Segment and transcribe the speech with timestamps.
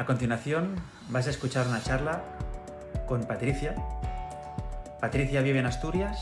[0.00, 0.76] A continuación
[1.10, 2.22] vais a escuchar una charla
[3.06, 3.74] con Patricia.
[4.98, 6.18] Patricia vive en Asturias,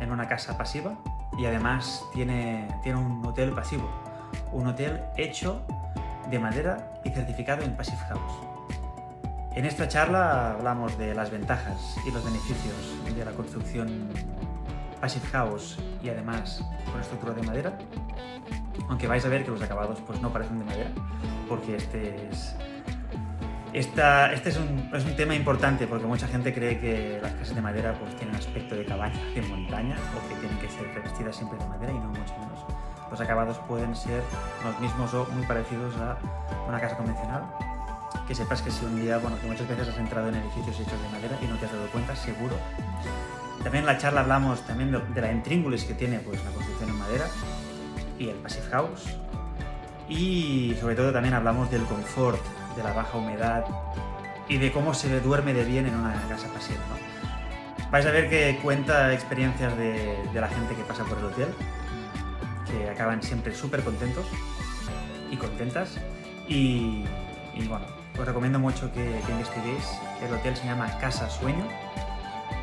[0.00, 0.96] en una casa pasiva
[1.38, 3.90] y además tiene, tiene un hotel pasivo,
[4.52, 5.60] un hotel hecho
[6.30, 8.32] de madera y certificado en Passive House.
[9.54, 14.08] En esta charla hablamos de las ventajas y los beneficios de la construcción
[14.98, 17.76] Passive House y además con estructura de madera,
[18.88, 20.90] aunque vais a ver que los acabados pues no parecen de madera,
[21.50, 22.56] porque este es
[23.72, 27.54] esta, este es un, es un, tema importante porque mucha gente cree que las casas
[27.54, 31.36] de madera pues, tienen aspecto de cabaña, de montaña o que tienen que ser revestidas
[31.36, 32.64] siempre de madera y no mucho menos.
[33.10, 34.22] Los acabados pueden ser
[34.64, 36.18] los mismos o muy parecidos a
[36.68, 37.42] una casa convencional.
[38.26, 41.02] Que sepas que si un día, bueno, que muchas veces has entrado en edificios hechos
[41.02, 42.56] de madera y no te has dado cuenta, seguro.
[43.62, 46.90] También en la charla hablamos también de, de la intríngulis que tiene pues, la construcción
[46.90, 47.26] en madera
[48.18, 49.04] y el Passive House.
[50.08, 52.40] Y sobre todo también hablamos del confort
[52.76, 53.64] de la baja humedad
[54.48, 56.80] y de cómo se duerme de bien en una casa pasiva.
[56.88, 57.10] ¿no?
[57.90, 61.48] Vais a ver que cuenta experiencias de, la gente que pasa por el hotel,
[62.66, 64.26] que acaban siempre súper contentos
[65.30, 65.98] y contentas.
[66.46, 67.04] Y,
[67.54, 67.86] y, bueno,
[68.18, 69.88] os recomiendo mucho que, que, investiguéis.
[70.22, 71.66] El hotel se llama Casa Sueño,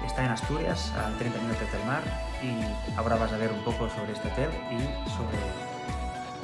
[0.06, 2.04] está en Asturias, a 30 minutos del mar.
[2.42, 5.38] Y ahora vas a ver un poco sobre este hotel y sobre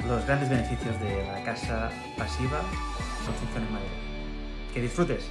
[0.08, 2.60] los grandes beneficios de la casa pasiva
[4.72, 5.30] Que disfrutes.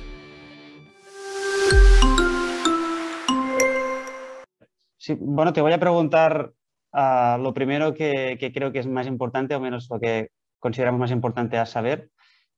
[4.97, 6.53] Sí, bueno, te voy a preguntar
[6.93, 10.99] uh, lo primero que, que, creo que es más importante, o menos lo que consideramos
[10.99, 12.09] más importante a saber,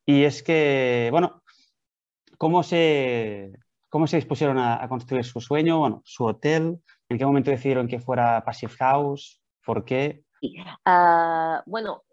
[0.06, 1.42] y es que, bueno,
[2.38, 3.52] ¿cómo se,
[3.90, 6.78] cómo se dispusieron a, a construir su sueño, bueno, su hotel?
[7.10, 9.42] ¿En qué momento decidieron que fuera Passive House?
[9.66, 10.25] ¿Por qué?
[10.86, 12.04] Uh, bueno,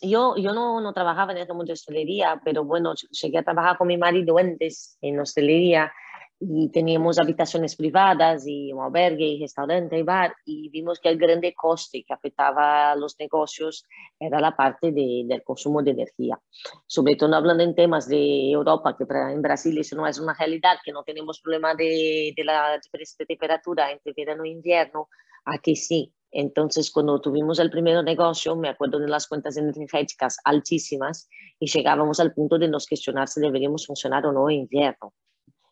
[0.00, 3.78] yo, yo no, no, trabajaba en el mundo de hostelería, pero bueno, llegué a trabajar
[3.78, 5.92] con mi marido antes en hostelería
[6.40, 11.16] y teníamos habitaciones privadas y un albergue y restaurante y bar y vimos que el
[11.16, 13.84] grande coste que afectaba a los negocios
[14.18, 16.38] era la parte de, del consumo de energía.
[16.86, 20.76] Sobre todo hablando en temas de Europa, que en Brasil eso no es una realidad,
[20.84, 25.08] que no tenemos problema de, de la diferencia de temperatura entre verano e invierno,
[25.44, 31.28] aquí sí, entonces, cuando tuvimos el primer negocio, me acuerdo de las cuentas energéticas altísimas
[31.60, 35.14] y llegábamos al punto de nos cuestionar si deberíamos funcionar o no en invierno.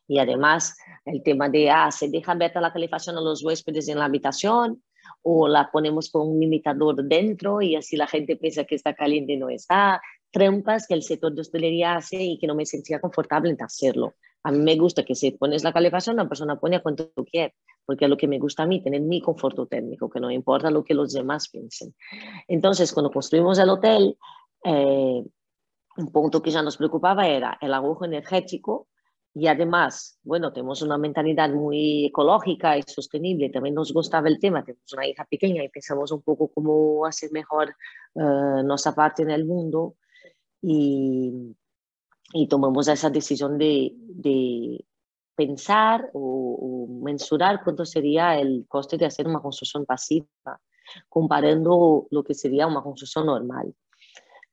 [0.07, 3.99] Y además, el tema de, ah, se deja abierta la calefacción a los huéspedes en
[3.99, 4.81] la habitación
[5.23, 9.33] o la ponemos con un limitador dentro y así la gente piensa que está caliente
[9.33, 10.01] y no está.
[10.31, 14.15] Trampas que el sector de hostelería hace y que no me sentía confortable en hacerlo.
[14.45, 17.55] A mí me gusta que si pones la calefacción, la persona pone a cuanto quiere,
[17.85, 20.71] porque es lo que me gusta a mí, tener mi conforto térmico, que no importa
[20.71, 21.95] lo que los demás piensen.
[22.49, 24.17] Entonces, cuando construimos el hotel,
[24.65, 25.23] eh,
[25.97, 28.89] un punto que ya nos preocupaba era el agujo energético
[29.35, 34.65] y además, bueno, tenemos una mentalidad muy ecológica y sostenible, también nos gustaba el tema,
[34.65, 37.75] tenemos una hija pequeña y pensamos un poco cómo hacer mejor
[38.15, 39.95] uh, nuestra parte en el mundo
[40.61, 41.57] y,
[42.33, 44.85] y tomamos esa decisión de, de
[45.35, 50.27] pensar o, o, mensurar cuánto sería el coste de hacer una construcción pasiva,
[51.09, 53.75] comparando lo que sería una construcción normal.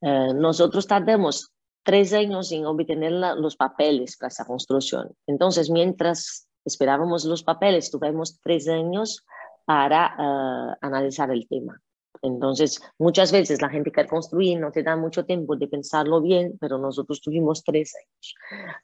[0.01, 1.51] Eh, nosotros tardamos
[1.83, 5.11] tres años en obtener la, los papeles para esa construcción.
[5.27, 9.25] Entonces, mientras esperábamos los papeles, tuvimos tres años
[9.65, 11.81] para uh, analizar el tema.
[12.21, 16.57] Entonces, muchas veces la gente quiere construir, no te da mucho tiempo de pensarlo bien,
[16.59, 18.35] pero nosotros tuvimos tres años.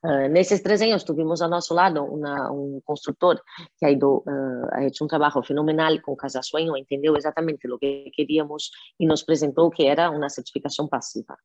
[0.03, 3.43] Uh, en esos tres años tuvimos a nuestro lado una, un constructor
[3.77, 7.77] que ha, ido, uh, ha hecho un trabajo fenomenal con Casa Sueño, entendió exactamente lo
[7.77, 11.37] que queríamos y nos presentó que era una certificación pasiva.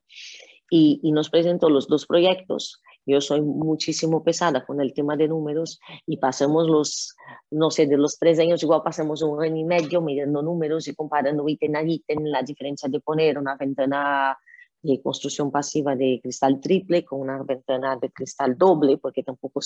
[0.70, 5.28] Y, y nos presentó los dos proyectos yo soy muchísimo pesada con el tema de
[5.28, 7.16] números y pasamos los,
[7.50, 10.94] no sé, de los tres años, igual pasamos un año y medio midiendo números y
[10.94, 14.38] comparando ítem a ítem, la diferencia de poner una ventana
[14.82, 19.60] de construcción pasiva de cristal triple con una ventana de cristal doble, porque tampoco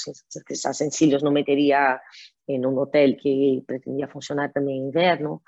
[0.45, 2.01] cristal sencillos no metería
[2.47, 5.43] en un hotel que pretendía funcionar también en invierno.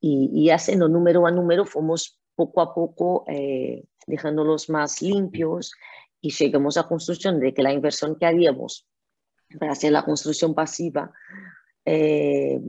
[0.00, 5.74] Y, y haciendo número a número fuimos poco a poco eh, dejándolos más limpios
[6.20, 8.86] y llegamos a construcción de que la inversión que haríamos
[9.58, 11.12] para hacer la construcción pasiva
[11.84, 12.60] eh,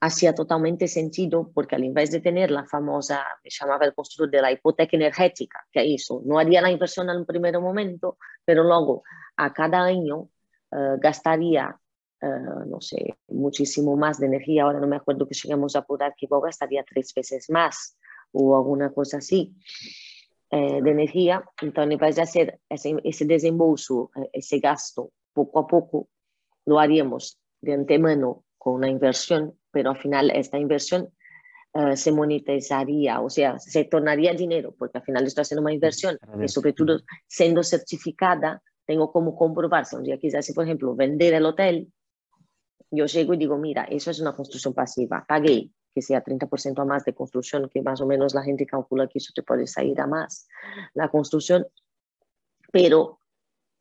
[0.00, 4.42] hacía totalmente sentido porque al invés de tener la famosa, me llamaba el constructor de
[4.42, 9.04] la hipoteca energética, que hizo, no haría la inversión en un primer momento, pero luego
[9.36, 10.28] a cada año
[10.72, 11.78] uh, gastaría,
[12.20, 16.14] uh, no sé, muchísimo más de energía, ahora no me acuerdo que llegamos a apurar
[16.16, 17.96] que igual gastaría tres veces más
[18.32, 19.54] o alguna cosa así.
[20.50, 26.08] de energía, entonces en vez de hacer ese, ese desembolso, ese gasto poco a poco,
[26.66, 31.08] lo haríamos de antemano con una inversión, pero al final esta inversión
[31.74, 36.18] uh, se monetizaría, o sea, se tornaría dinero, porque al final estoy haciendo una inversión
[36.40, 41.34] y sobre todo siendo certificada, tengo como comprobar, si un día quisiese, por ejemplo, vender
[41.34, 41.92] el hotel,
[42.90, 46.84] yo llego y digo, mira, eso es una construcción pasiva, pagué que sea 30% a
[46.84, 50.00] más de construcción, que más o menos la gente calcula que eso te puede salir
[50.00, 50.48] a más,
[50.94, 51.66] la construcción,
[52.72, 53.20] pero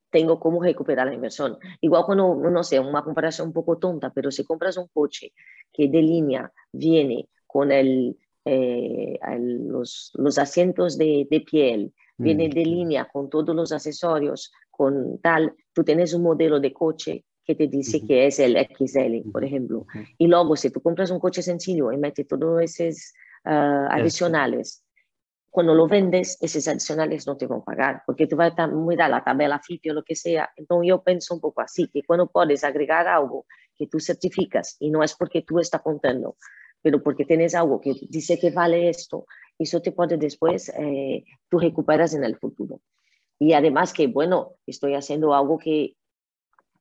[0.09, 1.57] tengo como recuperar la inversión.
[1.79, 5.33] Igual cuando, no sé, una comparación un poco tonta, pero si compras un coche
[5.71, 12.65] que de línea viene con el, eh, los, los, asientos de, de piel, viene de
[12.65, 17.67] línea con todos los accesorios, con tal, tú tienes un modelo de coche que te
[17.67, 19.85] dice que es el XL, por ejemplo.
[20.17, 23.13] Y luego, si tú compras un coche sencillo y metes todos esos
[23.45, 24.83] uh, adicionales,
[25.49, 29.09] cuando lo vendes, esos adicionales no te van a pagar, porque tú vas a mirar
[29.09, 30.49] la tabla FIP o lo que sea.
[30.55, 33.45] Entonces yo pienso un poco así, que cuando puedes agregar algo
[33.77, 36.37] que tú certificas, y no es porque tú estás contando,
[36.81, 39.25] pero porque tienes algo que dice que vale esto,
[39.59, 42.79] eso te puede después, eh, tú recuperas en el futuro.
[43.37, 45.95] Y además que, bueno, estoy haciendo algo que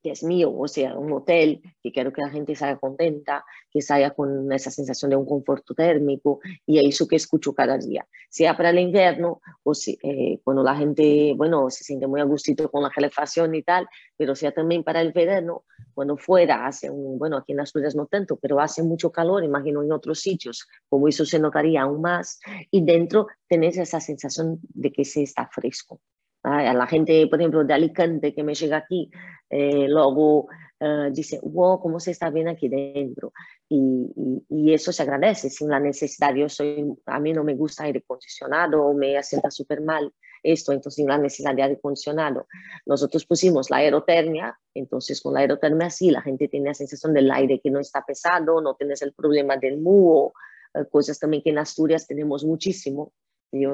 [0.02, 3.82] que es mío, o sea, un hotel, que quiero que la gente salga contenta, que
[3.82, 8.06] salga con esa sensación de un conforto térmico, y es eso que escucho cada día,
[8.28, 12.24] sea para el invierno, o si, eh, cuando la gente, bueno, se siente muy a
[12.24, 15.64] gustito con la calefacción y tal, pero sea también para el verano,
[15.94, 19.82] cuando fuera hace un, bueno, aquí en Asturias no tanto, pero hace mucho calor, imagino
[19.82, 24.92] en otros sitios, como eso se notaría aún más, y dentro tenés esa sensación de
[24.92, 26.00] que se está fresco.
[26.42, 29.10] A la gente, por ejemplo, de Alicante que me llega aquí,
[29.50, 30.48] eh, luego
[30.78, 33.32] eh, dice, wow, cómo se está bien aquí dentro.
[33.68, 36.34] Y, y, eso se agradece sin la necesidad.
[36.34, 40.96] Yo soy, a mí no me gusta aire acondicionado, me sienta súper mal esto, entonces
[40.96, 42.46] sin la necesidad de aire acondicionado.
[42.86, 47.30] Nosotros pusimos la aerotermia, entonces con la aerotermia sí, la gente tiene la sensación del
[47.30, 50.32] aire que no está pesado, no tienes el problema del muo,
[50.74, 53.12] eh, cosas también que en Asturias tenemos muchísimo.
[53.52, 53.66] Y,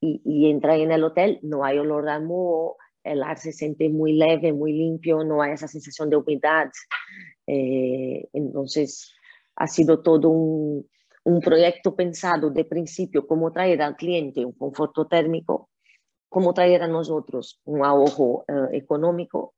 [0.00, 2.76] y entra en el hotel, no hay olor a moho,
[3.06, 6.70] el aire se siente muy leve, muy limpio, no hay esa sensación de humedad.
[7.46, 9.14] Eh, entonces,
[9.54, 10.88] ha sido todo un,
[11.24, 15.70] un, proyecto pensado de principio, cómo traer al cliente un conforto térmico,
[16.28, 19.54] cómo traer a nosotros un ahorro eh, económico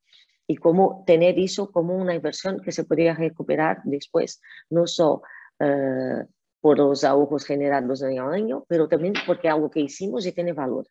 [0.46, 4.40] y cómo tener eso como una inversión que se podría recuperar después,
[4.70, 5.22] no solo
[5.58, 6.24] eh,
[6.68, 10.52] por los ahorros generados año a año, pero también porque algo que hicimos y tiene
[10.52, 10.86] valor.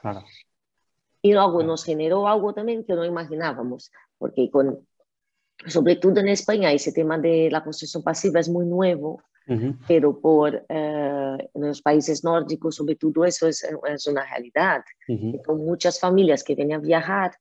[0.00, 0.24] Claro.
[1.20, 4.86] Y luego nos generó algo también que no imaginábamos, porque con,
[5.66, 9.78] sobre todo en España ese tema de la construcción pasiva es muy nuevo, uh -huh.
[9.86, 14.82] pero por eh, en los países nórdicos, sobre todo eso es, es una realidad.
[15.08, 15.44] Uh -huh.
[15.44, 17.32] Con muchas familias que vienen a viajar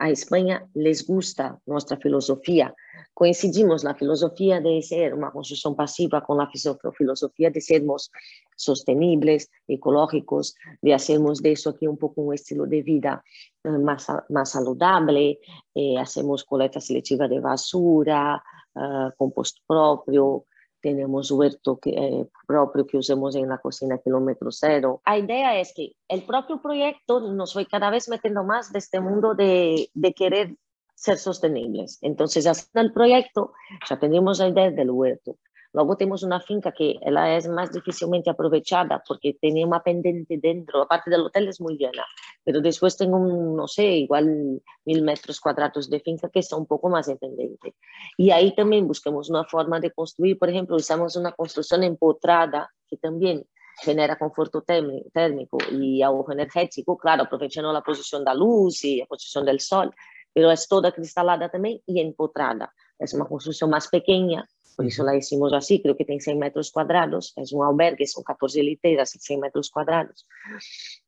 [0.00, 2.74] a España les gusta nuestra filosofía.
[3.12, 6.50] Coincidimos la filosofía de ser una construcción pasiva con la
[6.96, 8.10] filosofía de sermos
[8.56, 13.22] sostenibles, ecológicos, de hacernos de eso aquí un poco un estilo de vida
[13.62, 15.38] eh, más, más saludable,
[15.74, 18.42] eh, hacemos colecta selectiva de basura,
[18.74, 20.46] uh, compost propio,
[20.80, 25.00] tenemos huerto que, eh, propio que usamos en la cocina kilómetro cero.
[25.06, 29.00] La idea es que el propio proyecto nos fue cada vez metiendo más de este
[29.00, 30.56] mundo de, de querer
[30.94, 31.98] ser sostenibles.
[32.02, 33.52] Entonces, haciendo el proyecto,
[33.88, 35.36] ya tenemos la idea del huerto.
[35.72, 40.82] Luego tenemos una finca que ela es más difícilmente aprovechada porque tenía una pendiente dentro.
[40.82, 42.04] Aparte del hotel es muy llena,
[42.42, 46.66] pero después tengo, un, no sé, igual mil metros cuadrados de finca que está un
[46.66, 47.74] poco más dependiente.
[48.16, 50.38] Y ahí también buscamos una forma de construir.
[50.38, 53.46] Por ejemplo, usamos una construcción empotrada que también
[53.80, 59.06] genera conforto térmico y ahorro energético, claro, aprovechando la posición de la luz y la
[59.06, 59.94] posición del sol,
[60.32, 62.72] pero es toda cristalada también y empotrada.
[62.98, 64.46] Es una construcción más pequeña,
[64.76, 68.24] por eso la hicimos así, creo que tiene 100 metros cuadrados, es un albergue, son
[68.24, 70.26] 14 literas, 100 metros cuadrados.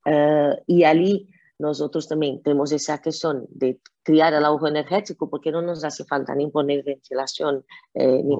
[0.04, 1.28] Uh, y allí
[1.62, 6.34] nosotros también tenemos esa cuestión de criar el ahorro energético porque no nos hace falta
[6.34, 7.64] ni poner ventilación,
[7.94, 8.36] eh, ni,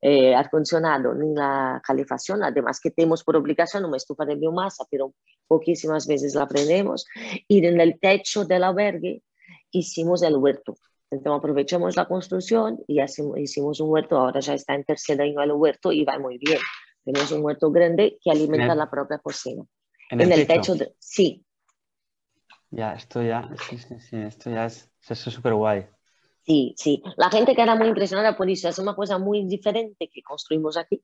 [0.00, 5.12] eh, acondicionado, ni la calefacción, además que tenemos por obligación una estufa de biomasa, pero
[5.46, 7.04] poquísimas veces la prendemos.
[7.46, 9.22] Y en el techo del albergue
[9.70, 10.76] hicimos el huerto.
[11.14, 15.42] Entonces aprovechamos la construcción y hacemos, hicimos un huerto, ahora ya está en tercer año
[15.42, 16.58] el huerto y va muy bien.
[17.04, 19.64] Tenemos un huerto grande que alimenta el, la propia cocina.
[20.10, 21.44] En, en el, el, techo, de, sí.
[22.70, 25.86] Ya, esto ya, sí, sí, sí, esto ya es súper guay.
[26.44, 27.02] Sí, sí.
[27.16, 28.68] La gente queda muy impresionada por eso.
[28.68, 31.02] Es una cosa muy diferente que construimos aquí.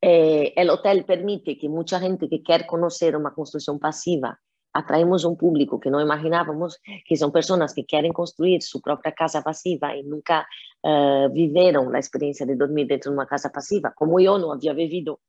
[0.00, 4.40] Eh, el hotel permite que mucha gente que quiere conocer una construcción pasiva,
[4.72, 9.42] atraemos un público que no imaginábamos, que son personas que quieren construir su propia casa
[9.42, 10.46] pasiva y nunca
[10.82, 14.72] uh, vivieron la experiencia de dormir dentro de una casa pasiva, como yo no había
[14.72, 15.20] vivido.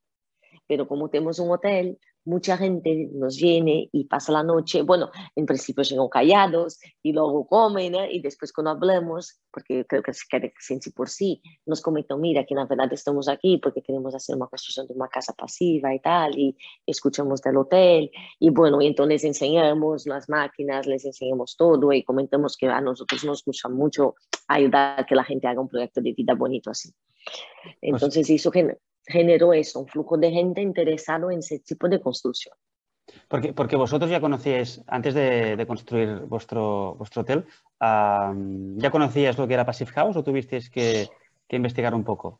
[0.71, 5.45] Pero como tenemos un hotel, mucha gente nos viene y pasa la noche, bueno, en
[5.45, 8.07] principio llegan callados y luego comen ¿eh?
[8.09, 12.45] y después cuando hablamos, porque creo que se queda sí por sí, nos comentan, mira,
[12.45, 15.99] que en verdad estamos aquí porque queremos hacer una construcción de una casa pasiva y
[15.99, 18.09] tal, y escuchamos del hotel,
[18.39, 23.25] y bueno, y entonces enseñamos las máquinas, les enseñamos todo y comentamos que a nosotros
[23.25, 24.15] nos gusta mucho
[24.47, 26.93] ayudar a que la gente haga un proyecto de vida bonito así.
[27.81, 32.55] Entonces, eso que generó eso, un flujo de gente interesado en ese tipo de construcción.
[33.27, 37.45] Porque, porque vosotros ya conocíais, antes de, construir vuestro, vuestro hotel,
[37.79, 41.09] ¿ya conocíais lo que era Passive House o tuvisteis que,
[41.47, 42.39] que investigar un poco?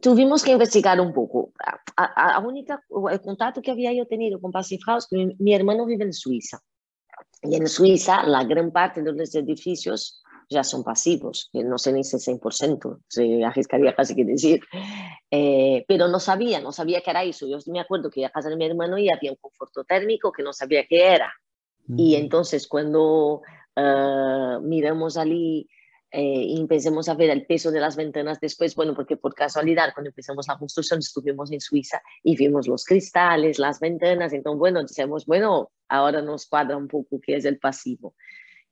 [0.00, 1.52] Tuvimos que investigar un poco.
[1.96, 6.04] A, única, el contacto que había yo tenido con Passive House, mi, mi hermano vive
[6.04, 6.60] en Suiza.
[7.42, 11.92] Y en Suiza, la gran parte de los edificios ya son pasivos, que no sé
[11.92, 14.60] ni si 100%, se arriesgaría casi que decir,
[15.30, 17.46] eh, pero no sabía, no sabía que era eso.
[17.46, 20.42] Yo me acuerdo que a casa de mi hermano y había un conforto térmico que
[20.42, 21.32] no sabía qué era.
[21.96, 23.40] Y entonces cuando
[23.76, 25.66] uh, miramos allí
[26.10, 29.92] eh, y empecemos a ver el peso de las ventanas después, bueno, porque por casualidad
[29.94, 34.82] cuando empezamos la construcción estuvimos en Suiza y vimos los cristales, las ventanas, entonces bueno,
[34.82, 38.14] decimos, bueno, ahora nos cuadra un poco qué es el pasivo.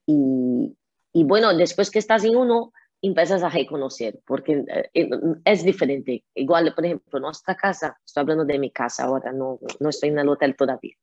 [0.05, 0.75] Y,
[1.13, 5.09] y bueno, después que estás en uno, empiezas a reconocer, porque eh,
[5.45, 6.23] es diferente.
[6.35, 10.19] Igual, por ejemplo, nuestra casa, estoy hablando de mi casa ahora, no, no estoy en
[10.19, 10.95] el hotel todavía.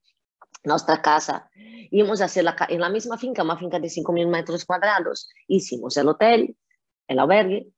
[0.64, 1.50] Nuestra casa,
[1.90, 5.28] íbamos a hacer la, en la misma finca, una finca de 5.000 metros cuadrados.
[5.46, 6.56] Hicimos el hotel,
[7.06, 7.68] el albergue,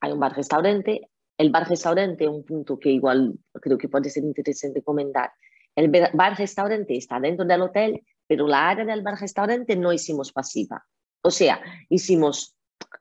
[0.00, 1.10] hay un bar-restaurante.
[1.38, 5.32] El bar-restaurante, un punto que igual creo que puede ser interesante comentar.
[5.74, 10.86] El bar-restaurante está dentro del hotel, pero la área del bar-restaurante no hicimos pasiva.
[11.26, 12.56] O sea, hicimos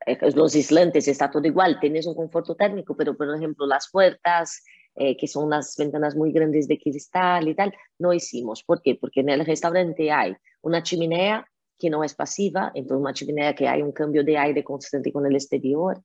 [0.08, 4.64] eh, los islantes, está todo igual, tienes un conforto térmico, pero por ejemplo las puertas,
[4.96, 8.64] eh, que son unas ventanas muy grandes de cristal y tal, no hicimos.
[8.64, 8.96] ¿Por qué?
[8.96, 13.68] Porque en el restaurante hay una chimenea que no es pasiva, entonces una chimenea que
[13.68, 16.02] hay un cambio de aire constante con el exterior.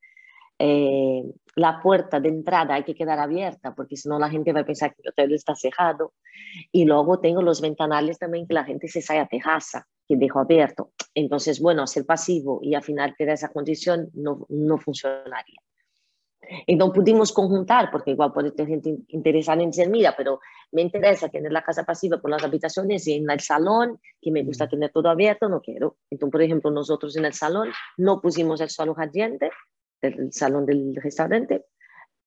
[0.58, 1.22] Eh,
[1.56, 4.66] la puerta de entrada hay que quedar abierta porque si no la gente va a
[4.66, 6.12] pensar que el hotel está cerrado.
[6.70, 10.40] Y luego tengo los ventanales también que la gente se sale a terraza que dejo
[10.40, 10.90] abierto.
[11.14, 15.60] Entonces, bueno, ser pasivo y al final tener esa condición no, no funcionaría.
[16.66, 20.40] Entonces pudimos conjuntar, porque igual puede tener gente interesada en decir, mira, pero
[20.72, 24.42] me interesa tener la casa pasiva por las habitaciones y en el salón, que me
[24.42, 25.98] gusta tener todo abierto, no quiero.
[26.10, 29.52] Entonces, por ejemplo, nosotros en el salón no pusimos el suelo radiante
[30.02, 31.66] del salón del restaurante,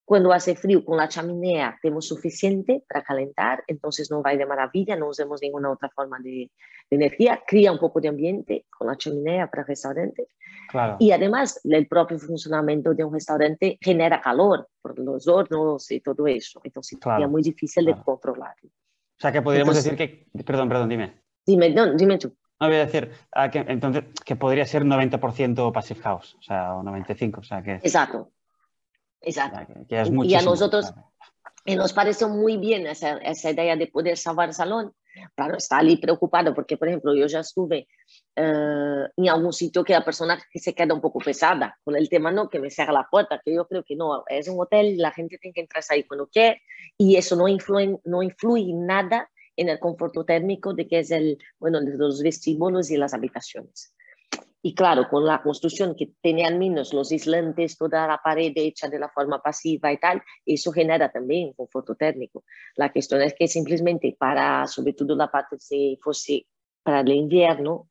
[0.06, 4.96] cuando hace frío con la chimenea tenemos suficiente para calentar, entonces no va de maravilla,
[4.96, 6.52] no usamos ninguna otra forma de,
[6.90, 10.28] energía, cría un poco de ambiente con la chimenea para el restaurante.
[10.70, 10.98] Claro.
[11.00, 16.28] Y además el propio funcionamiento de un restaurante genera calor por los hornos y todo
[16.28, 17.24] eso, entonces claro.
[17.24, 18.56] es muy difícil de controlar.
[18.64, 21.22] O sea que podríamos decir que, perdón, perdón, dime.
[21.46, 22.36] Dime, no, dime tú.
[22.60, 26.76] No, voy a decir, ah, que, entonces, que podría ser 90% Passive House, o sea,
[26.76, 27.76] o 95%, o sea que...
[27.76, 28.32] Exacto,
[29.24, 29.74] Exacto.
[30.24, 30.94] y a nosotros
[31.66, 34.94] y nos pareció muy bien esa, esa, idea de poder salvar el salón.
[35.36, 37.88] Claro, está allí preocupado porque, por ejemplo, yo ya estuve
[38.36, 42.10] uh, en algún sitio que la persona que se queda un poco pesada con el
[42.10, 44.98] tema, no, que me cierra la puerta, que yo creo que no, es un hotel,
[44.98, 46.62] la gente tiene que entrar ahí cuando quiere
[46.98, 51.38] y eso no influye, no influye nada en el conforto térmico de que es el,
[51.60, 53.93] bueno, de los vestíbulos y las habitaciones.
[54.66, 58.98] Y claro, con la construcción que tenían menos los islantes, toda la pared hecha de
[58.98, 62.46] la forma pasiva y tal, eso genera también conforto térmico.
[62.78, 66.48] La cuestión es que simplemente para, sobre todo la parte si fuese
[66.82, 67.90] para el invierno,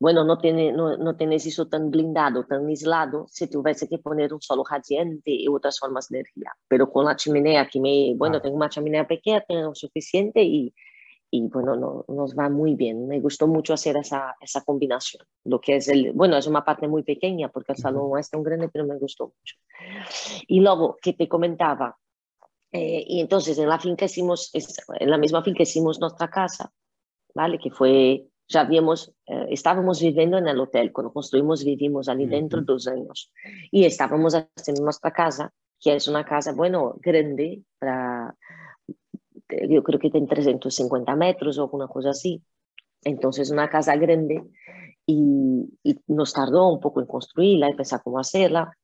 [0.00, 4.32] bueno, no, tiene, no, no tienes eso tan blindado, tan aislado, si tuviese que poner
[4.32, 6.52] un solo radiante y otras formas de energía.
[6.68, 10.74] Pero con la chimenea que me, bueno, tengo una chimenea pequeña, tengo suficiente y
[11.34, 13.08] y bueno, no, nos va muy bien.
[13.08, 15.24] Me gustó mucho hacer esa, esa combinación.
[15.44, 18.42] Lo que es el, bueno, es una parte muy pequeña porque el salón es tan
[18.42, 19.56] grande, pero me gustó mucho.
[20.46, 21.96] Y luego, que te comentaba,
[22.70, 26.70] eh, y entonces en la finca hicimos, en la misma finca hicimos nuestra casa,
[27.34, 27.58] ¿vale?
[27.58, 32.60] Que fue, ya habíamos, eh, estábamos viviendo en el hotel, cuando construimos vivimos allí dentro
[32.60, 33.32] dos años.
[33.70, 38.36] Y estábamos haciendo nuestra casa, que es una casa, bueno, grande para
[39.68, 42.42] yo creo que tiene 350 metros o alguna cosa así.
[43.02, 44.42] Entonces, una casa grande
[45.06, 45.68] y,
[46.06, 48.76] nos tardó un poco en construirla y pensar cómo hacerla.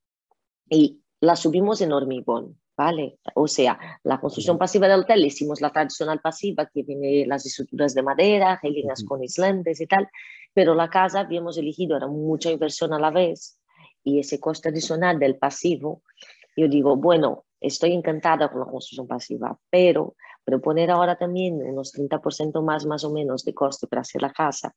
[0.68, 2.58] Y la subimos en hormigón.
[2.78, 3.18] ¿vale?
[3.34, 7.92] O sea, la construcción pasiva del hotel hicimos la tradicional pasiva que tiene las estructuras
[7.92, 10.08] de madera, líneas con islantes y tal,
[10.54, 13.58] pero la casa habíamos elegido, era mucha inversión a la vez
[14.04, 16.02] y ese coste adicional del pasivo,
[16.56, 20.14] yo digo, bueno, estoy encantada con la construcción pasiva, pero
[20.48, 24.74] proponer ahora también unos 30% más más o menos de coste para hacer la casa,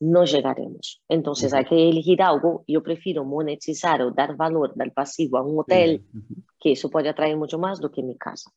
[0.00, 1.00] no llegaremos.
[1.08, 2.64] Entonces hay que elegir algo.
[2.66, 6.04] Yo prefiero monetizar o dar valor del pasivo a un hotel,
[6.58, 8.50] que eso puede atraer mucho más do que mi casa.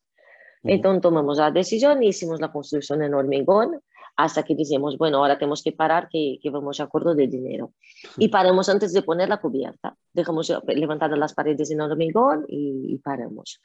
[0.63, 3.79] Entonces tomamos la decisión hicimos la construcción en hormigón
[4.15, 7.73] hasta que decimos, bueno, ahora tenemos que parar, que, que vamos a acuerdo de dinero.
[8.17, 9.97] Y paramos antes de poner la cubierta.
[10.13, 13.59] Dejamos levantadas las paredes en hormigón y, paramos.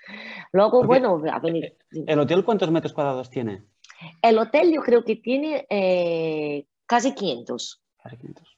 [0.53, 1.77] Luego, bueno, a venir.
[2.07, 3.65] ¿El hotel cuántos metros cuadrados tiene?
[4.23, 7.83] El hotel yo creo que tiene eh, casi 500.
[8.03, 8.49] Casi 500.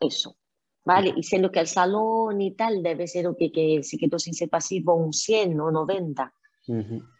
[0.00, 0.36] Eso.
[0.84, 1.12] ¿Vale?
[1.14, 4.48] Y siendo que el salón y tal debe ser que, que se quedó sin ser
[4.48, 6.34] pasivo un 100 o 90.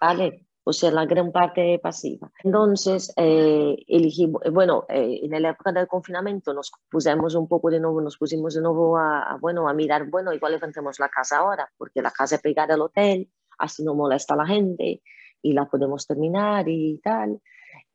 [0.00, 0.46] ¿Vale?
[0.64, 2.30] O sea, la gran parte pasiva.
[2.44, 7.80] Entonces, eh, elegimos, bueno, eh, en la época del confinamiento nos pusimos un poco de
[7.80, 11.70] nuevo, nos pusimos de nuevo a, bueno, a mirar, bueno, igual levantemos la casa ahora,
[11.78, 15.02] porque la casa es pegada al hotel, así no molesta a la gente
[15.42, 17.40] y la podemos terminar y tal.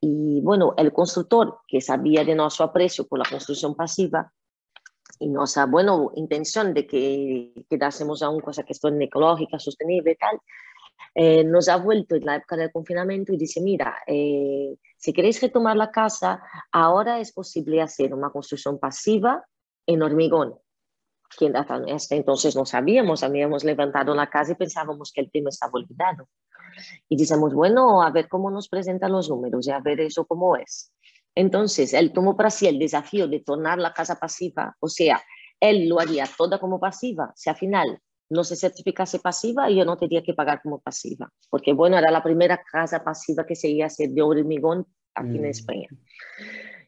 [0.02, 4.32] Y bueno, el constructor que sabía de nuestro aprecio por la construcción pasiva
[5.20, 10.16] y nuestra buena intención de que quedásemos a una cosa que es ecológica, sostenible y
[10.16, 10.40] tal,
[11.14, 15.42] eh, nos ha vuelto en la época del confinamiento y dice, mira, eh, si queréis
[15.42, 19.46] retomar la casa, ahora es posible hacer una construcción pasiva
[19.86, 20.56] en hormigón.
[21.38, 25.74] Que hasta entonces no sabíamos, habíamos levantado la casa y pensábamos que el tema estaba
[25.74, 26.28] olvidado.
[27.08, 30.56] Y decimos, bueno, a ver cómo nos presentan los números y a ver eso cómo
[30.58, 30.92] es.
[31.34, 35.22] Entonces, él tomó para sí el desafío de tornar la casa pasiva, o sea,
[35.60, 39.98] él lo haría toda como pasiva, si al final no se certificase pasiva, yo no
[39.98, 43.86] tenía que pagar como pasiva, porque bueno, era la primera casa pasiva que se iba
[43.86, 45.46] a hacer de hormigón aquí en mm.
[45.46, 45.88] España.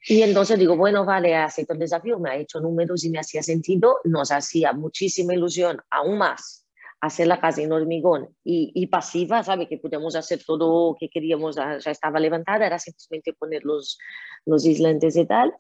[0.10, 3.44] Y entonces digo, bueno, vale, acepto el desafío, me ha hecho números y me hacía
[3.44, 6.66] sentido, nos hacía muchísima ilusión, aún más,
[7.02, 9.68] hacer la casa en hormigón y, pasiva, ¿sabe?
[9.68, 13.98] Que podíamos hacer todo lo que queríamos, ya estaba levantada, era simplemente poner los,
[14.46, 15.54] los islantes y tal.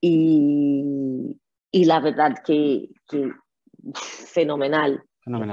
[0.00, 0.84] Y,
[1.70, 3.30] y la verdad que, que
[3.94, 5.02] fenomenal.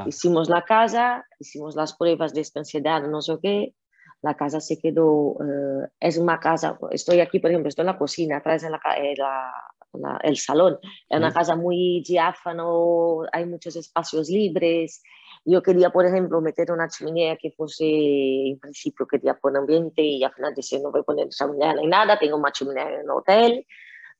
[0.07, 3.75] Hicimos la casa, hicimos las pruebas de estanciedad, no sé qué,
[4.21, 7.97] la casa se quedó, eh, es una casa, estoy aquí, por ejemplo, estoy en la
[7.97, 9.51] cocina, atrás en eh, la,
[10.23, 10.77] el salón,
[11.09, 15.01] es una casa muy diáfano, hay muchos espacios libres.
[15.45, 20.23] Yo quería, por ejemplo, meter una chimenea que fuese, en principio quería poner ambiente y
[20.23, 23.09] al final dije, no voy a poner chimenea ni nada, tengo una chimenea en el
[23.09, 23.65] hotel.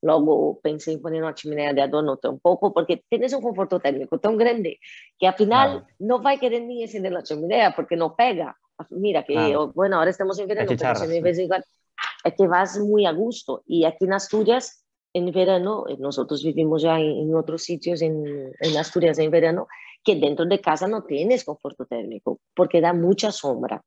[0.06, 4.38] Luego pensé en poner una chimenea de adorno tampoco, porque tienes un conforto térmico tan
[4.38, 4.80] grande
[5.18, 8.56] que al final no va a querer ni encender la chimenea porque no pega.
[8.92, 11.66] Mira que, bueno, ahora estamos en verano, pero me igual.
[12.24, 13.64] Es que vas muy a gusto.
[13.66, 18.78] Y aquí en Asturias, en verano, eh, nosotros vivimos ya en, otros sitios en, en
[18.78, 19.68] Asturias en verano,
[20.04, 23.84] que dentro de casa no tienes conforto térmico porque da mucha sombra.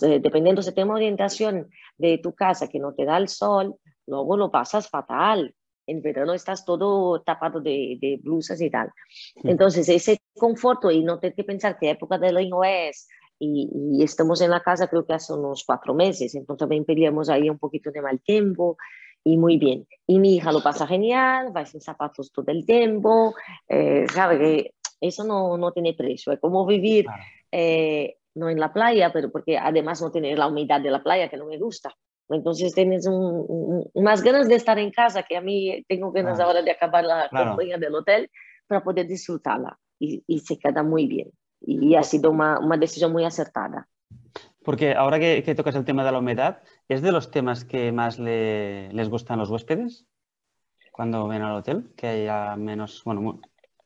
[0.00, 3.74] dependiendo si tenemos orientación de tu casa que no te da el sol,
[4.06, 5.54] luego lo pasas fatal.
[5.86, 8.90] En verano estás todo tapado de, de blusas y tal.
[9.42, 14.04] Entonces, ese conforto y no tener que pensar qué época del año es, y, y,
[14.04, 17.58] estamos en la casa creo que hace unos cuatro meses, entonces también pedíamos ahí un
[17.58, 18.76] poquito de mal tiempo
[19.24, 19.86] y muy bien.
[20.06, 23.34] Y mi hija lo pasa genial, va sin zapatos todo el tiempo,
[23.68, 27.06] eh, sabe que eso no, no tiene precio, es como vivir
[27.50, 31.28] eh, no en la playa, pero porque además no tiene la humedad de la playa
[31.28, 31.94] que no me gusta.
[32.32, 36.62] Entonces tienes un, más ganas de estar en casa que a mí tengo ganas ahora
[36.62, 38.30] de acabar la compañía del hotel
[38.66, 41.30] para poder disfrutarla y, y, se queda muy bien.
[41.60, 43.88] Y ha sido una, una decisión muy acertada.
[44.64, 47.92] Porque ahora que, que, tocas el tema de la humedad, ¿es de los temas que
[47.92, 50.06] más le, les gustan a los huéspedes
[50.92, 51.92] cuando ven al hotel?
[51.96, 53.40] Que haya menos, bueno,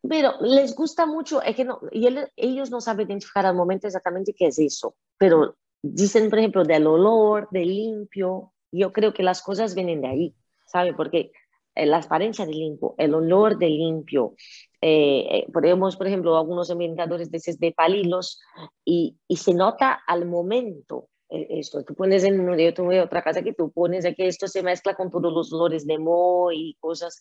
[0.08, 2.06] pero les gusta mucho, es que no, y
[2.36, 6.86] ellos no saben identificar al momento exactamente qué es eso, pero dicen, por ejemplo, del
[6.86, 8.52] olor, del limpio.
[8.72, 10.34] Yo creo que las cosas vienen de ahí,
[10.66, 10.94] ¿sabe?
[10.94, 11.32] Porque
[11.74, 14.34] eh, la transparencia de limpio, el olor de limpio.
[14.80, 18.40] Eh, eh, ponemos, por ejemplo, algunos ambientadores de, de palilos
[18.84, 21.82] y, y, se nota al momento esto.
[21.84, 25.10] Tú pones en yo tuve otra casa que tú pones aquí, esto se mezcla con
[25.10, 27.20] todos los olores de moho y cosas.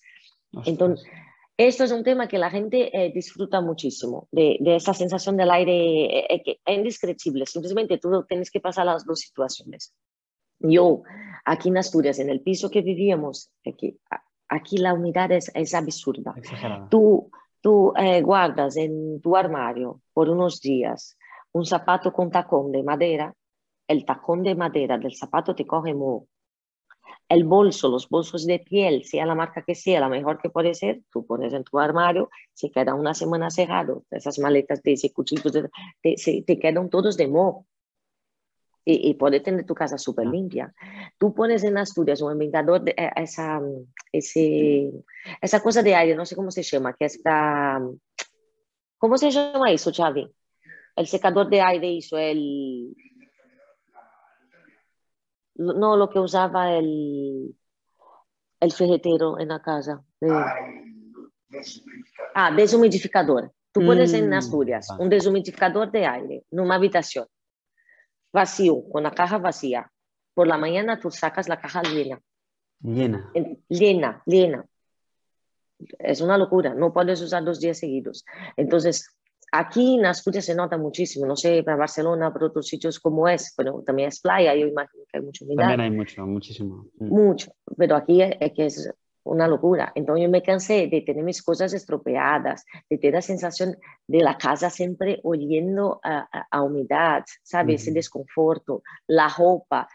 [0.66, 1.08] Entonces,
[1.58, 5.52] esto es un tema que la gente eh, disfruta muchísimo, de, de, esa sensación del
[5.52, 7.46] aire eh, eh, que es indescriptible.
[7.46, 9.94] Simplemente tú tienes que pasar las dos situaciones.
[10.60, 11.04] Yo,
[11.46, 13.98] aquí en Asturias, en el piso que vivíamos, aquí,
[14.50, 16.34] aquí la humedad es, es absurda.
[16.90, 17.30] Tú,
[17.62, 21.18] tú guardas en tu armario por unos días
[21.52, 23.34] un zapato con tacón de madera,
[23.88, 26.28] el tacón de madera del zapato te coge moho.
[27.28, 30.74] El bolso, los bolsos de piel, sea la marca que sea, la mejor que puede
[30.74, 35.12] ser, tú pones en tu armario, se queda una semana cerrado, esas maletas de ese
[35.12, 36.16] cuchillo, te,
[36.46, 37.66] te quedan todos de moho.
[38.88, 40.72] Y, y puede tener tu casa súper limpia.
[41.18, 43.60] Tú pones en Asturias un inventador de eh, esa,
[44.12, 44.92] ese,
[45.42, 47.82] esa cosa de aire, no sé cómo se llama, que está...
[49.00, 50.32] ¿Cómo se llama eso, Xavi?
[50.96, 52.96] El secador de aire hizo el...
[55.56, 57.56] No, lo que usaba el,
[58.60, 60.04] el ferretero en la casa.
[62.34, 63.52] Ah, deshumidificador.
[63.72, 67.28] Tú pones en mm, Asturias un deshumidificador de aire en una habitación
[68.36, 69.90] vacío, con la caja vacía.
[70.34, 72.22] Por la mañana tú sacas la caja llena.
[72.82, 73.32] Llena.
[73.70, 74.66] Llena, llena.
[76.00, 78.26] Es una locura, no puedes usar dos días seguidos.
[78.58, 79.15] Entonces,
[79.52, 83.54] aquí en Asturias se nota muchísimo, no sé, para Barcelona, para otros sitios como es,
[83.56, 85.70] pero también es playa, yo imagino que hay mucho humedad.
[85.70, 86.88] También hay mucho, muchísimo.
[87.00, 87.08] Mm.
[87.08, 89.92] Mucho, pero aquí es que es una locura.
[89.96, 93.76] Entonces yo me cansé de tener mis cosas estropeadas, de tener la sensación
[94.08, 97.82] de la casa siempre oliendo a, humedad, ¿sabes?
[97.82, 99.88] Ese desconforto, la ropa,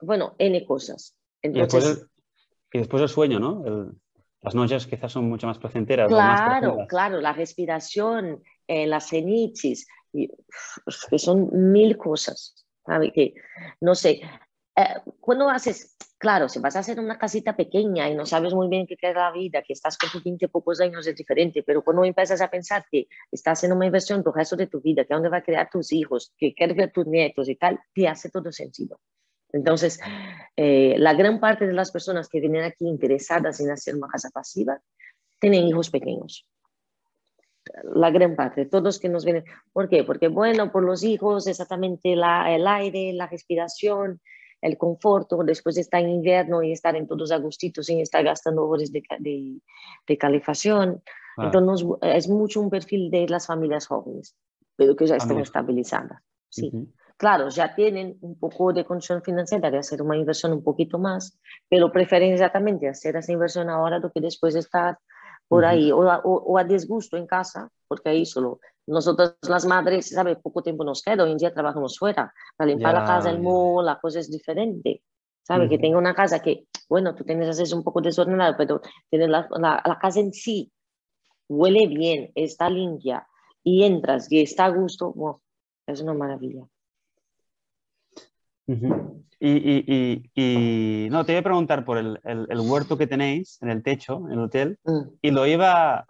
[0.00, 1.16] bueno, N cosas.
[1.40, 2.06] Entonces,
[2.72, 3.94] y, después el, sueño, ¿no?
[4.42, 6.08] las noches quizás son mucho más placenteras.
[6.08, 12.64] Claro, claro, la respiración, eh, las cenitis, que son mil cosas.
[12.84, 13.12] ¿sabes?
[13.12, 13.34] Que,
[13.80, 14.20] no sé,
[14.76, 14.82] eh,
[15.20, 18.86] cuando haces, claro, si vas a hacer una casita pequeña y no sabes muy bien
[18.86, 22.04] qué es la vida, que estás con tus 20 pocos años es diferente, pero cuando
[22.04, 25.14] empiezas a pensar que estás haciendo una inversión por el resto de tu vida, que
[25.14, 28.30] dónde va a crear tus hijos, que quieres ver tus nietos y tal, te hace
[28.30, 29.00] todo sentido.
[29.52, 30.00] Entonces,
[30.56, 34.30] eh, la gran parte de las personas que vienen aquí interesadas en hacer una casa
[34.30, 34.80] pasiva
[35.38, 36.48] tienen hijos pequeños
[37.94, 39.44] la gran parte, todos que nos vienen.
[39.72, 40.04] ¿Por qué?
[40.04, 44.20] Porque, bueno, por los hijos, exactamente la, el aire, la respiración,
[44.60, 48.66] el conforto, después de estar en invierno y estar en todos agustitos sin estar gastando
[48.66, 51.02] horas de, de, calefacción.
[51.36, 54.36] Entonces, es mucho un perfil de las familias jóvenes,
[54.76, 56.22] pero que ya están estabilizadas.
[56.48, 56.70] Sí.
[57.16, 61.38] Claro, ya tienen un poco de condición financiera de hacer una inversión un poquito más,
[61.68, 64.98] pero prefieren exactamente hacer esa inversión ahora do que después estar
[65.48, 70.36] por ahí, o o a, disgusto en casa, porque ahí solo nosotras las madres, ¿sabes?
[70.42, 73.82] Poco tiempo nos queda, hoy en día trabajamos fuera, para limpiar la casa, el moho,
[73.82, 75.02] la cosa es diferente,
[75.42, 75.68] ¿sabes?
[75.68, 79.48] Que tenga una casa que, bueno, tú tienes acceso un poco desordenado, pero tienes la,
[79.58, 80.70] la, casa en sí,
[81.48, 83.26] huele bien, está limpia,
[83.62, 85.40] y entras y está a gusto, wow,
[85.86, 86.66] es una maravilla.
[88.66, 93.70] Y, y, y, no, te voy a preguntar por el, el, huerto que tenéis en
[93.70, 95.00] el techo, en el hotel, mm.
[95.20, 96.06] y lo iba,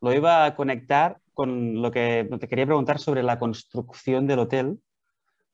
[0.00, 4.78] lo iba a conectar con lo que te quería preguntar sobre la construcción del hotel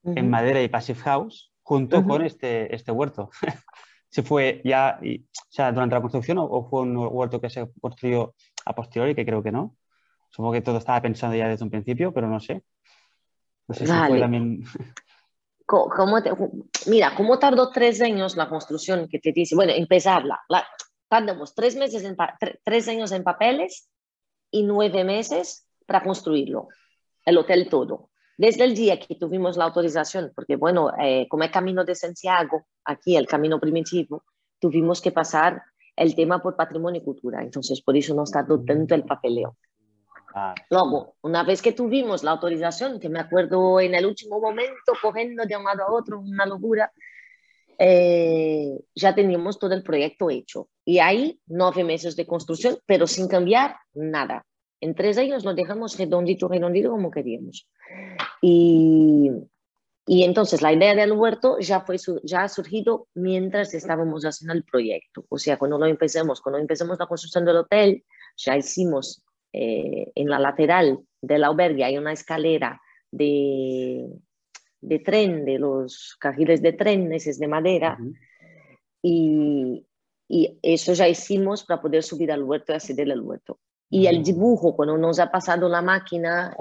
[0.04, 3.30] en madera y Passive House junto con este, este huerto.
[4.10, 8.34] ¿Se fue ya o sea, durante la construcción o, fue un huerto que se construyó
[8.64, 9.76] a posteriori, que creo que no?
[10.30, 12.62] Supongo que todo estaba pensado ya desde un principio, pero no sé.
[13.68, 14.64] No sé si fue también...
[16.86, 19.54] mira, ¿cómo tardó tres años la construcción que te dice?
[19.54, 20.40] Bueno, empezarla.
[20.48, 20.66] La,
[21.08, 22.16] tardamos tres, meses en
[22.64, 23.88] tres años en papeles
[24.50, 26.68] y nueve meses para construirlo,
[27.24, 28.10] el hotel todo.
[28.38, 32.66] Desde el día que tuvimos la autorización, porque bueno, eh, como es Camino de Santiago,
[32.84, 34.24] aquí el camino primitivo,
[34.58, 35.62] tuvimos que pasar
[35.96, 39.56] el tema por patrimonio y cultura, entonces por eso nos tardó tanto el papeleo.
[40.34, 40.54] Ah.
[40.70, 45.44] Luego, una vez que tuvimos la autorización, que me acuerdo en el último momento, cogiendo
[45.44, 46.92] de un lado a otro, una locura,
[47.78, 50.68] eh, ya teníamos todo el proyecto hecho.
[50.84, 54.44] Y ahí, nueve meses de construcción, pero sin cambiar nada.
[54.80, 57.68] En tres años lo dejamos redondito, redondito como queríamos.
[58.40, 59.30] Y,
[60.06, 64.64] y entonces la idea del huerto ya, fue, ya ha surgido mientras estábamos haciendo el
[64.64, 65.24] proyecto.
[65.28, 68.04] O sea, cuando lo empecemos, cuando empezamos la construcción del hotel,
[68.36, 74.08] ya hicimos eh, en la lateral del albergue hay una escalera de,
[74.80, 77.98] de tren, de los carriles de tren, ese es de madera.
[79.02, 79.86] y,
[80.28, 83.58] y, eso ya hicimos para poder subir al huerto y acceder al huerto.
[83.92, 86.56] Y el dibujo, cuando nos ha pasado la máquina,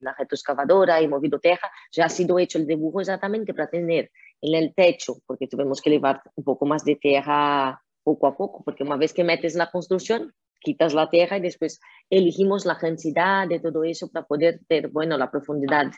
[0.00, 4.54] la retroexcavadora y movido teja, ya ha sido hecho el dibujo exactamente para tener en
[4.54, 8.84] el techo, porque tuvimos que llevar un poco más de tierra poco a poco, porque
[8.84, 10.32] una vez que metes la construcción,
[10.62, 15.18] quitas la tierra y después elegimos la densidad de todo eso para poder tener, bueno,
[15.18, 15.90] la profundidad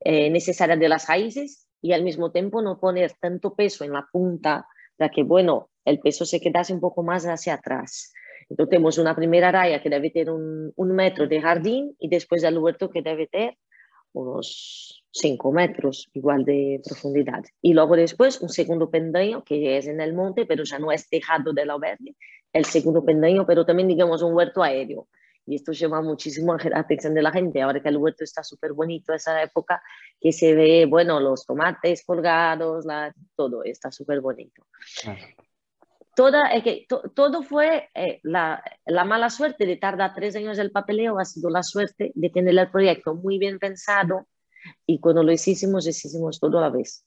[0.00, 4.06] eh, necesaria de las raíces y al mismo tiempo no poner tanto peso en la
[4.10, 8.12] punta para que, bueno, el peso se quedase un poco más hacia atrás.
[8.50, 12.42] Entonces tenemos una primera raya que debe tener un, un metro de jardín y después
[12.42, 13.56] el huerto que debe tener
[14.12, 17.42] unos 5 metros igual de profundidad.
[17.62, 21.08] Y luego después un segundo pendaño que es en el monte, pero ya no es
[21.08, 22.16] tejado de la verde,
[22.52, 25.08] el segundo pendaño, pero también digamos un huerto aéreo.
[25.46, 28.74] Y esto llama muchísimo la atención de la gente, ahora que el huerto está súper
[28.74, 29.82] bonito, esa época
[30.20, 34.66] que se ve, bueno, los tomates colgados, la, todo está súper bonito.
[36.14, 40.72] Toda, es que todo fue eh, la, la, mala suerte de tardar tres años el
[40.72, 44.26] papeleo, ha sido la suerte de tener el proyecto muy bien pensado
[44.86, 47.04] y cuando lo hicimos, hicimos todo a la vez.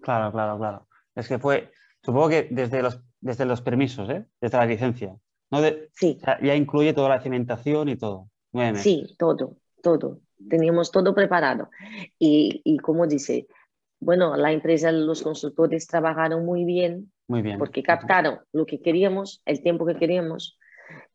[0.00, 0.88] Claro, claro, claro.
[1.14, 1.70] Es que fue,
[2.02, 4.24] supongo que desde los, desde los permisos, ¿eh?
[4.40, 5.16] desde la licencia.
[5.50, 5.58] ¿no?
[5.92, 6.18] sí.
[6.42, 8.28] ya incluye toda la cimentación y todo.
[8.76, 10.20] Sí, todo, todo.
[10.48, 11.70] Teníamos todo preparado.
[12.18, 13.46] Y, y como dice,
[14.00, 17.12] bueno, la empresa, los consultores trabajaron muy bien.
[17.28, 17.58] Muy bien.
[17.58, 20.58] Porque captaron lo que queríamos, el tiempo que queríamos.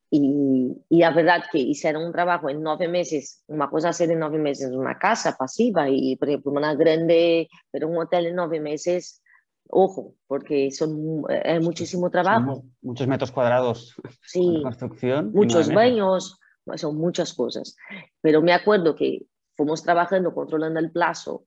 [0.09, 4.19] Y, y la verdad que hicieron un trabajo en nueve meses, una cosa hacer en
[4.19, 8.61] nueve meses, una casa pasiva y, por ejemplo, una grande, pero un hotel en nueve
[8.61, 9.21] meses,
[9.69, 12.63] ojo, porque son es muchísimo trabajo.
[12.81, 15.31] muchos metros cuadrados sí, de construcción.
[15.33, 16.39] Muchos baños,
[16.75, 17.75] son muchas cosas.
[18.21, 19.25] Pero me acuerdo que
[19.55, 21.45] fuimos trabajando, controlando el plazo,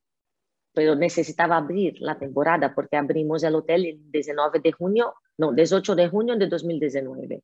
[0.73, 5.95] pero necesitaba abrir la temporada porque abrimos el hotel el 19 de junio, no, 18
[5.95, 7.43] de junio de 2019.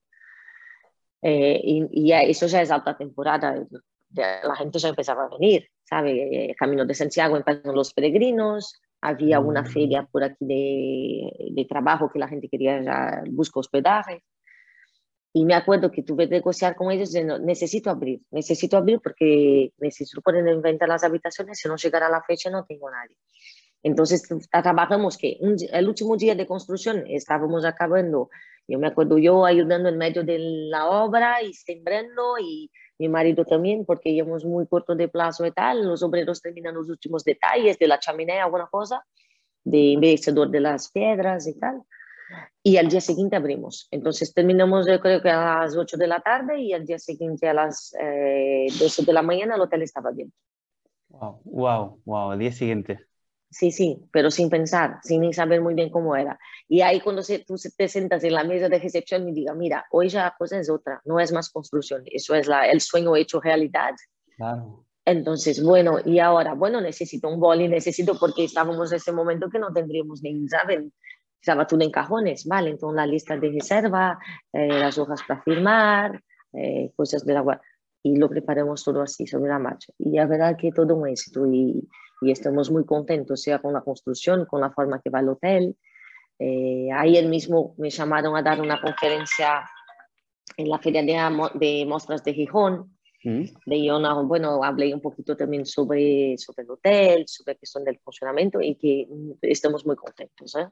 [1.21, 3.65] Eh, y, y, eso ya es alta temporada,
[4.11, 6.51] la gente ya empezaba a venir, ¿sabe?
[6.51, 9.67] Eh, Camino de Santiago empezaron los peregrinos, había una mm.
[9.67, 14.23] feria por aquí de, de trabajo que la gente quería ya buscar hospedaje.
[15.33, 19.73] Y me acuerdo que tuve que negociar con ellos diciendo, necesito abrir, necesito abrir porque
[19.79, 23.17] necesito poner en venta las habitaciones, si no llegara la fecha no tengo nadie.
[23.83, 25.37] Entonces trabajamos que
[25.73, 28.29] el último día de construcción estábamos acabando,
[28.67, 33.45] yo me acuerdo yo ayudando en medio de la obra y sembrando y mi marido
[33.45, 37.77] también porque íbamos muy corto de plazo y tal, los obreros terminan los últimos detalles
[37.77, 39.05] de la chimenea, alguna cosa,
[39.63, 41.83] de embellecedor de las piedras y tal
[42.63, 43.87] y al día siguiente abrimos.
[43.91, 47.47] Entonces terminamos yo creo que a las 8 de la tarde y al día siguiente
[47.47, 50.33] a las eh, 12 de la mañana el hotel estaba abierto.
[51.09, 52.99] Wow, wow, wow, el día siguiente.
[53.57, 56.37] Sí, sí, pero sin pensar, sin saber muy bien cómo era.
[56.67, 59.85] Y ahí cuando se, tú te sientas en la mesa de recepción y diga, mira,
[59.91, 63.15] hoy ya la cosa es otra, no es más construcción, eso es la, el sueño
[63.15, 63.95] hecho realidad.
[64.35, 64.83] Claro.
[65.05, 69.59] Entonces, bueno, y ahora, bueno, necesito un boli, necesito porque estábamos en ese momento que
[69.59, 70.91] no tendríamos ni, ¿saben?
[71.39, 72.71] estaba todo en cajones, ¿vale?
[72.71, 74.19] Entonces la lista de reserva,
[74.51, 77.61] eh, las hojas para firmar, eh, cosas de agua,
[78.03, 79.93] y lo preparamos todo así sobre la marcha.
[79.97, 81.87] Y la verdad que todo un éxito y,
[82.21, 85.75] y estamos muy contentos, sea con la construcción, con la forma que va el hotel.
[86.39, 89.69] Eh, ayer mismo me llamaron a dar una conferencia
[90.57, 92.95] en la Feria de, de Mostras de Gijón.
[93.23, 93.43] Mm.
[93.65, 97.99] De yo, bueno, hablé un poquito también sobre, sobre el hotel, sobre la cuestión del
[97.99, 99.07] funcionamiento y que
[99.41, 100.55] estamos muy contentos.
[100.55, 100.67] ¿eh?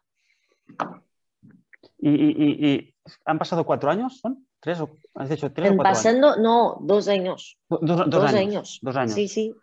[2.00, 2.94] ¿Y,
[3.26, 4.20] han pasado cuatro años?
[4.20, 4.48] ¿Son?
[4.60, 7.58] ¿Tres o has dicho tres o cuatro Pasando, no, dos años.
[7.68, 8.80] dos, años.
[8.82, 9.14] Dos años.
[9.14, 9.56] Sí, sí.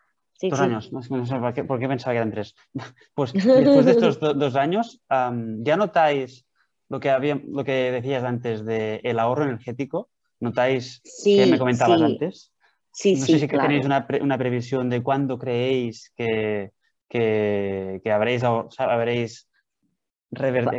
[0.48, 2.54] Dos años, no, sé por qué, por qué, pensaba que eran tres.
[3.14, 6.46] Pues después de estos dos años, ¿ya notáis
[6.88, 10.10] lo que, había, lo que decías antes del el ahorro energético?
[10.40, 12.52] ¿Notáis que me comentabas antes?
[12.92, 16.72] Sí, no sé si tenéis una, una, previsión de cuándo creéis que,
[17.08, 19.48] que, que habréis, habréis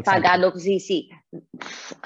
[0.05, 1.09] pagado, sí, sí.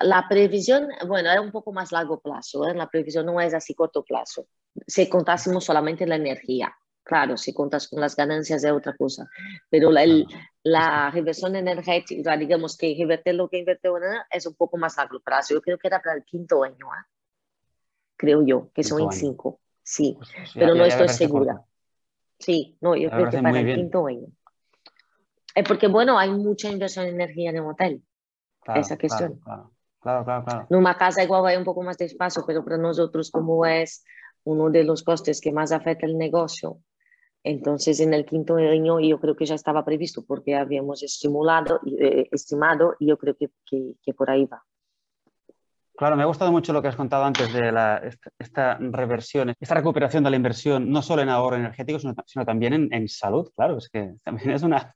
[0.01, 2.73] La previsión, bueno, es un poco más largo plazo, ¿eh?
[2.73, 4.47] la previsión no es así corto plazo.
[4.87, 9.29] Si contásemos solamente la energía, claro, si contas con las ganancias es otra cosa,
[9.69, 10.03] pero la,
[10.63, 13.95] la reversión energética, digamos que revertir lo que invirtió
[14.29, 15.53] es un poco más largo plazo.
[15.53, 17.05] Yo creo que era para el quinto año, ¿eh?
[18.17, 21.63] creo yo, que son en cinco, sí, pues, pero no estoy segura.
[22.39, 24.27] Sí, no, yo creo que para el quinto año.
[25.53, 28.03] Es porque, bueno, hay mucha inversión en energía en un hotel.
[28.75, 29.39] esa cuestión.
[29.39, 30.67] Claro, claro, claro, claro.
[30.69, 34.03] En una casa igual hay un poco más de espacio, pero para nosotros como es
[34.43, 36.79] uno de los costes que más afecta el negocio,
[37.45, 42.27] entonces en el quinto año yo creo que ya estaba previsto porque habíamos estimulado, eh,
[42.31, 44.63] estimado y yo creo que, que, por ahí va.
[45.95, 48.01] Claro, me ha gustado mucho lo que has contado antes de la,
[48.39, 52.93] esta, reversión, esta recuperación de la inversión, no solo en ahorro energético, sino, también en,
[52.93, 53.49] en, salud.
[53.55, 54.95] Claro, es que también es una,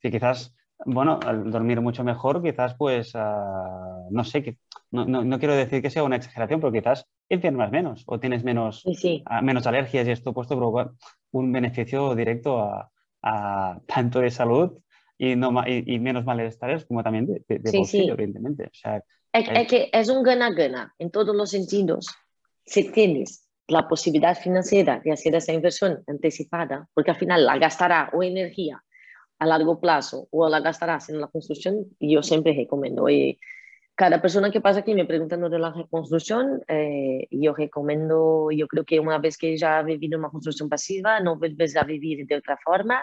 [0.00, 0.54] que quizás,
[0.86, 4.56] bueno, al dormir mucho mejor, quizás pues, ah, no sé, que,
[4.90, 8.84] no, no, quiero decir que sea una exageración, pero quizás enfermas menos o tienes menos,
[9.26, 10.92] ah, menos alergias y esto puesto provoca
[11.32, 12.90] un beneficio directo a,
[13.22, 14.78] a, tanto de salud
[15.18, 18.64] y, no, y, y menos malestares como también de, de, bolsillo, evidentemente.
[18.64, 22.08] O sea, es, es, que es un gana-gana en todos los sentidos.
[22.64, 28.10] Si tienes la posibilidad financiera de hacer esa inversión anticipada, porque al final la gastará
[28.12, 28.82] o energía
[29.40, 33.08] a largo plazo o la gastarás en la construcción, yo siempre recomiendo.
[33.08, 33.38] Y
[33.94, 38.84] cada persona que pasa aquí me pregunta de la reconstrucción, eh, yo recomiendo, yo creo
[38.84, 42.36] que una vez que ya ha vivido una construcción pasiva, no vuelves a vivir de
[42.36, 43.02] otra forma,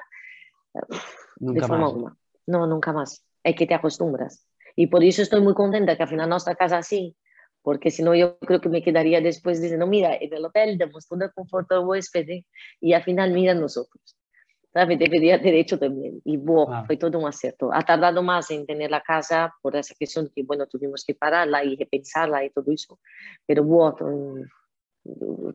[1.39, 1.93] Nunca de forma más.
[1.93, 2.17] alguna.
[2.45, 3.25] No, nunca más.
[3.43, 4.47] Es que te acostumbras.
[4.75, 7.15] Y por eso estoy muy contenta que al final nuestra casa así,
[7.63, 11.07] porque si no yo creo que me quedaría después diciendo, mira, en el hotel damos
[11.07, 12.43] todo el confort al huésped
[12.79, 14.15] y al final mira nosotros.
[14.77, 14.99] ¿Sabes?
[14.99, 16.21] Debería derecho también.
[16.23, 16.85] Y bueno, Claro.
[16.85, 17.71] fue todo un acierto.
[17.73, 21.63] Ha tardado más en tener la casa por esa cuestión que, bueno, tuvimos que pararla
[21.63, 22.99] y repensarla y todo eso.
[23.47, 23.95] Pero bueno,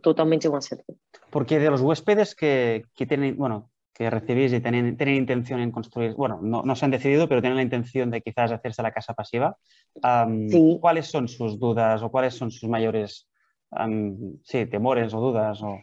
[0.02, 0.94] totalmente un acierto.
[1.30, 5.70] Porque de los huéspedes que, que tienen, bueno, que recibís y tienen, tienen intención en
[5.70, 8.90] construir, bueno, no, no se han decidido, pero tienen la intención de quizás hacerse la
[8.92, 9.56] casa pasiva,
[10.02, 10.78] am, Sí.
[10.80, 13.28] ¿cuáles son sus dudas o cuáles son sus mayores
[13.70, 15.62] am, sí, temores o dudas?
[15.62, 15.78] O...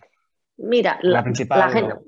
[0.57, 2.03] Mira, La la, principal, la gente, o-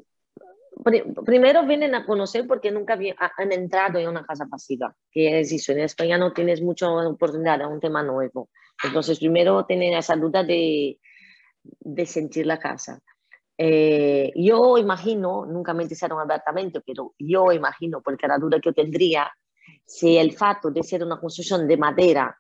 [1.25, 2.97] primero vienen a conocer porque nunca
[3.38, 7.62] han entrado en una casa pasiva, que es eso, en España no tienes mucha oportunidad,
[7.62, 8.49] es un tema nuevo.
[8.84, 10.99] Entonces, primero tienen esa duda de,
[11.63, 12.99] de sentir la casa.
[13.57, 18.73] Eh, yo imagino, nunca me dijeron abiertamente, pero yo imagino, porque la duda que yo
[18.73, 19.31] tendría,
[19.86, 22.36] si el fato de ser una construcción de madera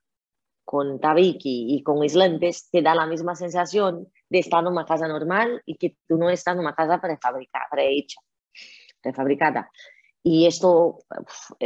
[0.63, 5.07] con tabique y con aislantes te da la misma sensación de estar en una casa
[5.07, 8.21] normal y que tú no estás en una casa prefabricada, prehecha,
[9.01, 9.71] prefabricada.
[10.23, 10.99] Y esto,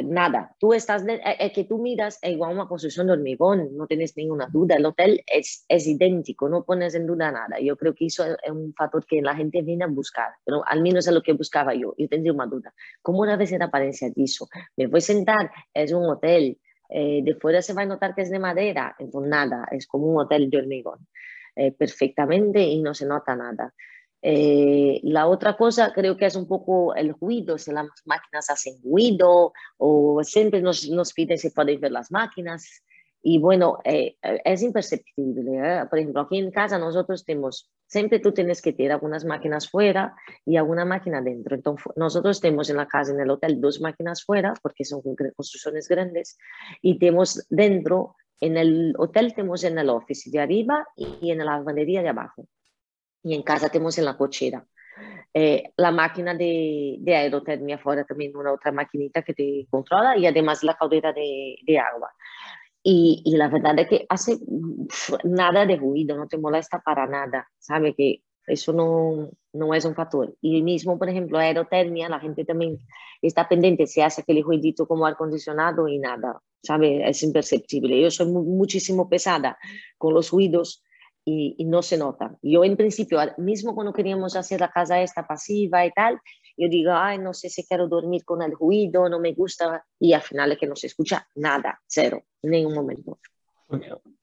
[0.05, 3.75] nada, tú estás, de- eh, eh, que tú miras, es igual una construcción de hormigón,
[3.75, 7.59] no tienes ninguna duda, el hotel es, es idéntico, no pones en duda nada.
[7.61, 10.63] Yo creo que eso es es un factor que la gente viene a buscar, pero
[10.67, 12.73] al menos es lo que buscaba yo, yo tendría una duda.
[13.01, 14.47] ¿Cómo debe ser la apariencia de eso?
[14.77, 18.21] Me voy a sentar, es un hotel, eh, de fuera se va a notar que
[18.23, 21.07] es de madera, entonces nada, es como un hotel de hormigón,
[21.55, 23.73] eh, perfectamente y no se nota nada.
[24.21, 28.81] Eh, la otra cosa creo que es un poco el ruido, si las máquinas hacen
[28.83, 32.83] ruido o siempre nos, nos piden si pueden ver las máquinas.
[33.27, 35.57] Y bueno, eh, es imperceptible.
[35.57, 35.85] ¿eh?
[35.89, 40.13] Por ejemplo, aquí en casa nosotros tenemos, siempre tú tienes que tener algunas máquinas fuera
[40.45, 41.55] y alguna máquina dentro.
[41.55, 45.87] Entonces, nosotros tenemos en la casa, en el hotel, dos máquinas fuera porque son construcciones
[45.87, 46.37] grandes
[46.83, 51.45] y tenemos dentro, en el hotel tenemos en el office de arriba y en la
[51.45, 52.47] lavandería de abajo.
[53.23, 54.67] Y en casa tenemos en la cochera.
[55.33, 60.27] Eh, la máquina de, de aerotermia fuera también, una otra maquinita que te controla y
[60.27, 62.11] además la caldera de, de agua.
[62.87, 64.37] Y, y la verdad es que hace
[65.23, 67.95] nada de ruido, no te molesta para nada, ¿sabe?
[67.95, 70.35] Que eso no, no es un factor.
[70.39, 72.77] Y mismo, por ejemplo, aerotermia, la gente también
[73.23, 77.09] está pendiente, se hace aquel ruidito como acondicionado y nada, ¿sabe?
[77.09, 77.99] Es imperceptible.
[77.99, 79.57] Yo soy mu- muchísimo pesada
[79.97, 80.83] con los ruidos
[81.25, 82.37] y, y no se nota.
[82.43, 86.19] Yo en principio, mismo cuando queríamos hacer la casa esta pasiva y tal,
[86.57, 90.13] yo digo, ay, no sé si quiero dormir con el ruido, no me gusta, y
[90.13, 93.19] al final es que no se escucha nada, cero, en ningún momento.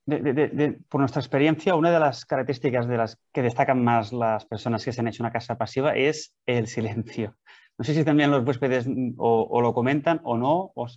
[0.05, 4.11] De- de- de- por nuestra experiencia, una de las características de las que destacan más
[4.13, 7.35] las personas que se han hecho una casa pasiva es el silencio.
[7.77, 10.87] No sé si también los huéspedes mm, o, o lo comentan o no, o,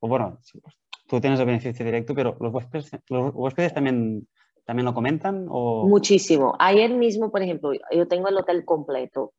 [0.00, 0.76] o bueno, pues,
[1.06, 4.26] tú tienes el beneficio directo, pero los huéspedes, los huéspedes también,
[4.64, 5.86] también lo comentan o...
[5.88, 6.54] Muchísimo.
[6.58, 9.32] Ayer mismo, por ejemplo, yo tengo el hotel completo.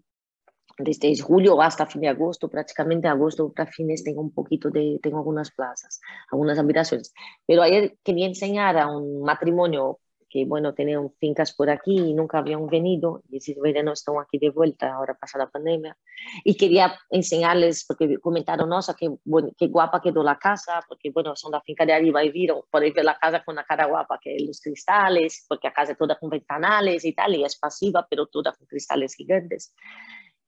[0.83, 5.17] Desde julio hasta fin de agosto, prácticamente agosto para fines tengo un poquito de, tengo
[5.17, 7.13] algunas plazas, algunas habitaciones.
[7.45, 9.99] Pero ayer quería enseñar a un matrimonio
[10.31, 14.39] que, bueno, tenían fincas por aquí y nunca habían venido, y ese verano están aquí
[14.39, 15.97] de vuelta, ahora pasa la pandemia,
[16.43, 19.09] y quería enseñarles, porque comentaron, nossa, qué,
[19.57, 22.93] qué guapa quedó la casa, porque, bueno, son la finca de arriba y vieron, podéis
[22.93, 26.29] ver la casa con la cara guapa, que los cristales, porque la casa toda con
[26.29, 29.73] ventanales y tal, y es pasiva, pero toda con cristales gigantes.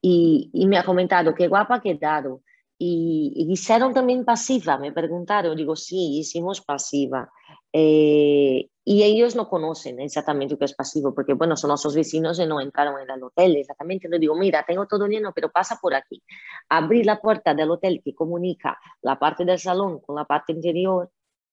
[0.06, 2.42] Y, y me ha comentado, qué guapa ha quedado.
[2.78, 7.32] Y, y hicieron también pasiva, me preguntaron, digo, sí, hicimos pasiva.
[7.72, 12.46] Eh, y ellos no conocen exactamente qué es pasivo, porque bueno, son nuestros vecinos y
[12.46, 14.10] no entraron en el hotel exactamente.
[14.10, 16.22] No digo, mira, tengo todo lleno, pero pasa por aquí.
[16.68, 21.10] Abrí la puerta del hotel que comunica la parte del salón con la parte interior,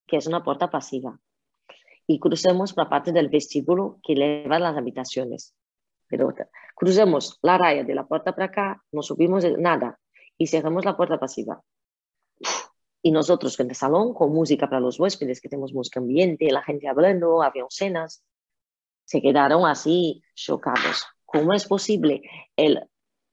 [0.06, 1.20] que es una puerta pasiva.
[2.08, 5.54] Y crucemos la parte del vestíbulo que lleva a las habitaciones.
[6.10, 6.34] Pero
[6.74, 9.98] cruzamos la raya de la puerta para acá, no subimos nada
[10.36, 11.62] y cerramos la puerta pasiva.
[13.02, 16.62] Y nosotros en el salón con música para los huéspedes, que tenemos música ambiente, la
[16.62, 18.24] gente hablando, había cenas,
[19.04, 21.06] se quedaron así chocados.
[21.24, 22.22] ¿Cómo es posible
[22.56, 22.88] el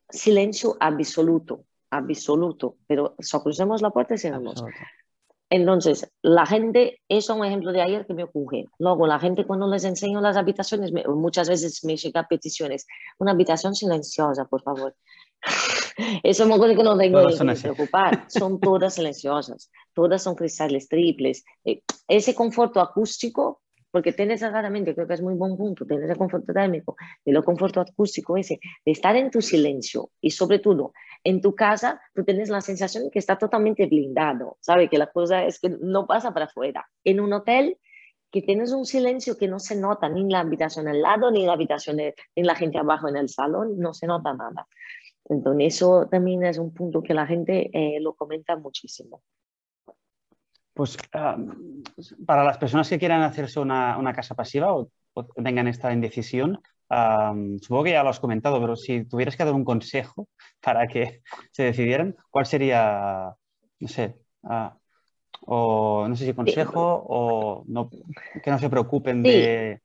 [0.09, 1.65] silencio absoluto?
[1.89, 4.61] Absoluto, pero solo cruzamos la puerta y cerramos.
[4.61, 4.77] Absoluto.
[5.49, 8.65] Entonces, la gente, eso es un ejemplo de ayer que me ocurre.
[8.79, 12.85] Luego, la gente cuando les enseño las habitaciones, muchas veces me llega peticiones,
[13.17, 14.95] una habitación silenciosa, por favor.
[16.23, 18.25] Eso es una cosa que no tengo que preocupar.
[18.27, 21.43] Son todas silenciosas, todas son cristales triples.
[21.63, 23.61] Eh, ese conforto acústico,
[23.97, 26.95] porque tienes claramente, creo que es muy buen punto, tienes el conforto térmico
[27.25, 30.93] y el conforto acústico ese, de estar en tu silencio y sobre todo
[31.23, 34.87] en tu casa, tú tienes la sensación que está totalmente blindado, ¿sabes?
[34.91, 36.87] Que la cosa es que no pasa para afuera.
[37.03, 37.79] En un hotel
[38.29, 41.41] que tienes un silencio que no se nota ni en la habitación al lado, ni
[41.41, 44.67] en la habitación, de, ni la gente abajo en el salón, no se nota nada.
[45.25, 49.23] Entonces, eso también es un punto que la gente eh, lo comenta muchísimo.
[50.77, 50.95] Pues
[52.27, 54.91] para las personas que quieran hacerse una, una casa pasiva o,
[55.43, 56.61] tengan esta indecisión,
[57.59, 60.27] supongo que ya lo has comentado, pero si tuvieras que dar un consejo
[60.61, 61.21] para que
[61.51, 63.33] se decidieran, ¿cuál sería,
[63.79, 64.77] no sé, ah,
[65.41, 67.89] o no sé si consejo o no,
[68.43, 69.81] que no se preocupen de...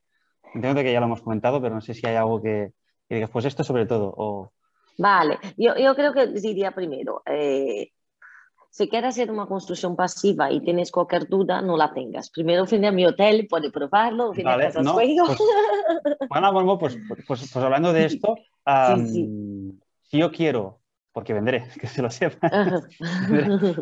[0.54, 2.72] Entiendo que ya lo hemos comentado, pero no sé si hay algo que,
[3.08, 4.12] que digas, pues esto sobre todo.
[4.14, 4.52] O...
[4.98, 7.92] Vale, yo, yo creo que diría primero, eh,
[8.72, 12.30] si quieres hacer una construcción pasiva y tienes cualquier duda, no la tengas.
[12.30, 15.10] Primero viene a mi hotel, puede probarlo, vale, a casa no, pues,
[16.30, 18.34] bueno, bueno pues, pues, pues, hablando de esto,
[18.66, 19.80] um, sí, sí.
[20.04, 20.80] si yo quiero,
[21.12, 22.50] porque vendré, que se lo sepa,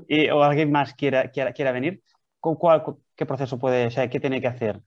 [0.09, 2.03] y, o alguien más quiera, quiera, quiera venir,
[2.41, 2.83] ¿con cuál,
[3.15, 4.83] ¿qué proceso puede, o sea, qué tiene que hacer?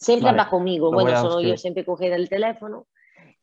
[0.00, 0.40] Siempre vale.
[0.40, 2.86] habla conmigo, bueno, solo yo siempre coger el teléfono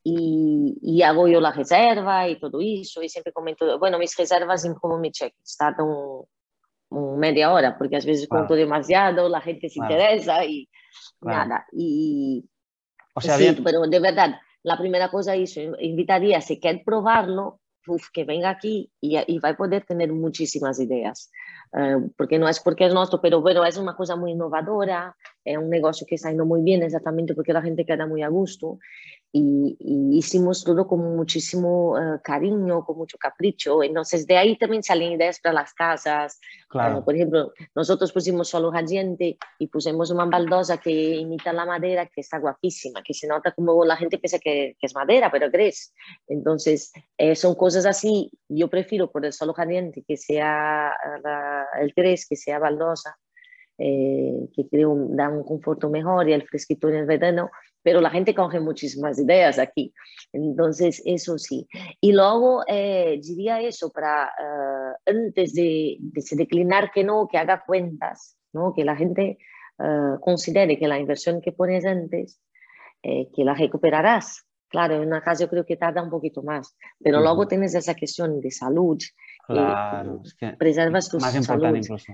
[0.03, 4.65] y, y, hago yo la reserva y todo eso, y siempre comento, bueno, mis reservas
[4.65, 6.25] en como mi cheque, tardan un,
[6.89, 8.45] un, media hora, porque a veces claro.
[8.45, 9.93] cuento demasiado, la gente se claro.
[9.93, 10.67] interesa y
[11.19, 11.49] claro.
[11.49, 11.65] nada.
[11.73, 12.49] Y,
[13.13, 13.63] o sea, sí, bien.
[13.63, 18.91] pero de verdad, la primera cosa es, invitaría, si quiere probarlo, uf, que venga aquí
[18.99, 21.31] y, y, va a poder tener muchísimas ideas.
[21.73, 25.15] Uh, porque no es porque es nuestro, pero bueno, es una cosa muy innovadora,
[25.51, 28.27] es un negocio que está yendo muy bien exactamente porque la gente queda muy a
[28.27, 28.79] gusto
[29.31, 33.83] y, y hicimos todo con muchísimo uh, cariño, con mucho capricho.
[33.83, 36.39] Entonces, de ahí también salen ideas para las casas.
[36.69, 36.99] Claro.
[36.99, 42.07] Uh, por ejemplo, nosotros pusimos solo radiante y pusimos una baldosa que imita la madera,
[42.07, 45.51] que está guapísima, que se nota como la gente piensa que, que es madera, pero
[45.51, 45.93] crees.
[46.27, 48.31] Entonces, eh, son cosas así.
[48.47, 50.93] Yo prefiero por el solo radiante que sea
[51.23, 53.17] la, el gres, que sea baldosa.
[53.79, 57.51] Eh, que creo da un conforto mejor y el fresquito en el verano,
[57.83, 59.93] pero la gente coge muchísimas ideas aquí.
[60.33, 61.67] Entonces, eso sí.
[62.01, 67.63] Y luego eh, diría eso, para uh, antes de, de, declinar que no, que haga
[67.65, 68.73] cuentas, ¿no?
[68.73, 69.37] que la gente
[69.77, 72.41] uh, considere que la inversión que pones antes,
[73.03, 74.43] eh, que la recuperarás.
[74.69, 77.23] Claro, en una casa yo creo que tarda un poquito más, pero uh -huh.
[77.23, 78.97] luego tienes esa cuestión de salud.
[79.45, 81.45] Claro, es que preservas tu más salud.
[81.45, 82.13] importante incluso.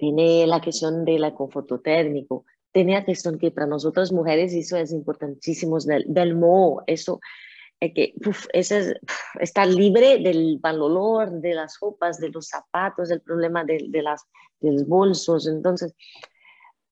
[0.00, 4.92] Tiene la cuestión del conforto térmico, tiene la cuestión que para nosotras mujeres eso es
[4.92, 7.20] importantísimo, del, del moho, eso
[7.78, 8.94] es que uf, eso es,
[9.40, 14.02] estar libre del mal olor, de las ropas, de los zapatos, del problema de, de,
[14.02, 14.24] las,
[14.60, 15.94] de los bolsos, entonces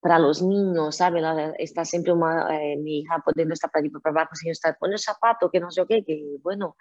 [0.01, 1.25] para los niños, ¿sabes?
[1.59, 5.51] Está siempre una, eh, mi hija poniendo esta para para abajo, estar, pone el zapato,
[5.51, 6.77] que no sé qué, que bueno,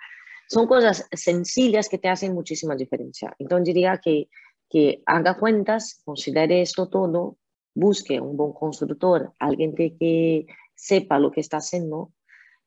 [0.49, 3.33] son cosas sencillas que te hacen muchísima diferencia.
[3.39, 4.29] Entonces diría que,
[4.69, 7.37] que haga cuentas, considere esto todo,
[7.73, 12.11] busque un buen constructor, alguien que, que sepa lo que está haciendo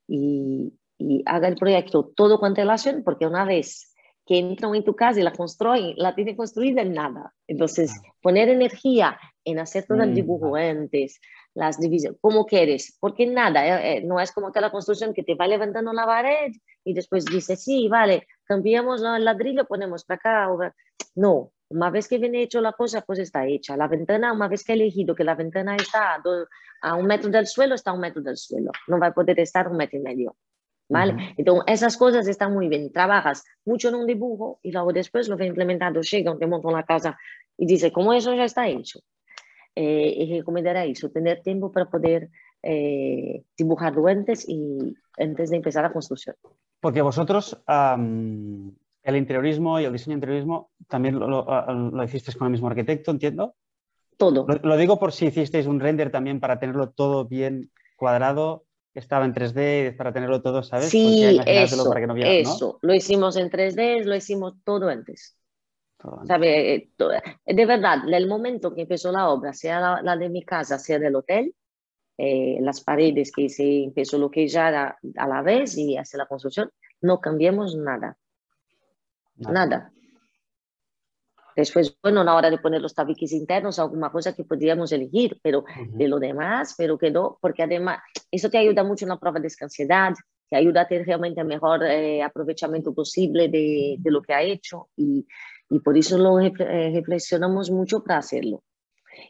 [0.06, 3.92] y, y, haga el proyecto todo con antelación, porque una vez
[4.26, 7.34] que entran en tu casa y la construyen, la tienen construida en nada.
[7.48, 7.92] Entonces,
[8.22, 11.20] poner energía en hacer todo el dibujo antes,
[11.54, 15.24] las divisiones, como quieres, porque nada, eh, eh, no es como que la construcción que
[15.24, 16.52] te va levantando la pared
[16.84, 20.74] y después dice, sí, vale, cambiamos el ladrillo, ponemos para acá.
[21.16, 23.76] No, una vez que viene hecho la cosa, pues está hecha.
[23.76, 26.46] La ventana, una vez que he elegido que la ventana está a, do,
[26.82, 28.72] a un metro del suelo, está a un metro del suelo.
[28.88, 30.36] No va a poder estar un metro y medio.
[30.88, 31.12] ¿Vale?
[31.12, 31.34] Uh -huh.
[31.36, 32.92] Entonces, esas cosas están muy bien.
[32.92, 36.82] Trabajas mucho en un dibujo y luego después lo que implementado llega, te montan la
[36.82, 37.16] casa
[37.56, 38.98] y dice, como eso ya está hecho.
[39.76, 42.28] Eh, y recomendaría eso, tener tiempo para poder
[42.62, 46.34] eh, dibujar duendes y antes de empezar la construcción.
[46.80, 47.62] Porque vosotros
[49.02, 53.54] el interiorismo y el diseño interiorismo también lo, lo, hicisteis con el mismo arquitecto, entiendo.
[54.16, 54.46] Todo.
[54.62, 59.32] Lo, digo por si hicisteis un render también para tenerlo todo bien cuadrado, estaba en
[59.32, 60.90] 3D para tenerlo todo, ¿sabes?
[60.90, 62.78] Sí, eso, para que no eso.
[62.82, 65.36] Lo hicimos en 3D, lo hicimos todo antes.
[66.26, 66.74] ¿Sabe?
[66.74, 66.90] Eh,
[67.46, 71.14] de verdad, el momento que empezó la obra, sea la, de mi casa, sea del
[71.14, 71.54] hotel,
[72.16, 76.18] eh, las paredes que se empezó lo que ya era a la vez y hacer
[76.18, 76.70] la construcción,
[77.00, 78.16] no cambiamos nada.
[79.40, 79.92] Nada.
[81.56, 85.38] Después, bueno, a la hora de poner los tabiques internos, alguna cosa que podríamos elegir,
[85.42, 89.40] pero de lo demás, pero quedó, porque además, eso te ayuda mucho en la prueba
[89.40, 90.14] de ansiedad,
[90.48, 94.42] te ayuda a tener realmente el mejor eh, aprovechamiento posible de, de, lo que ha
[94.42, 95.26] hecho y,
[95.68, 96.52] y por eso lo eh,
[96.94, 98.62] reflexionamos mucho para hacerlo.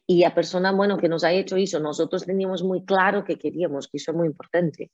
[0.06, 3.88] Y a persona, bueno, que nos ha hecho eso, nosotros teníamos muy claro que queríamos,
[3.88, 4.90] que eso es muy importante.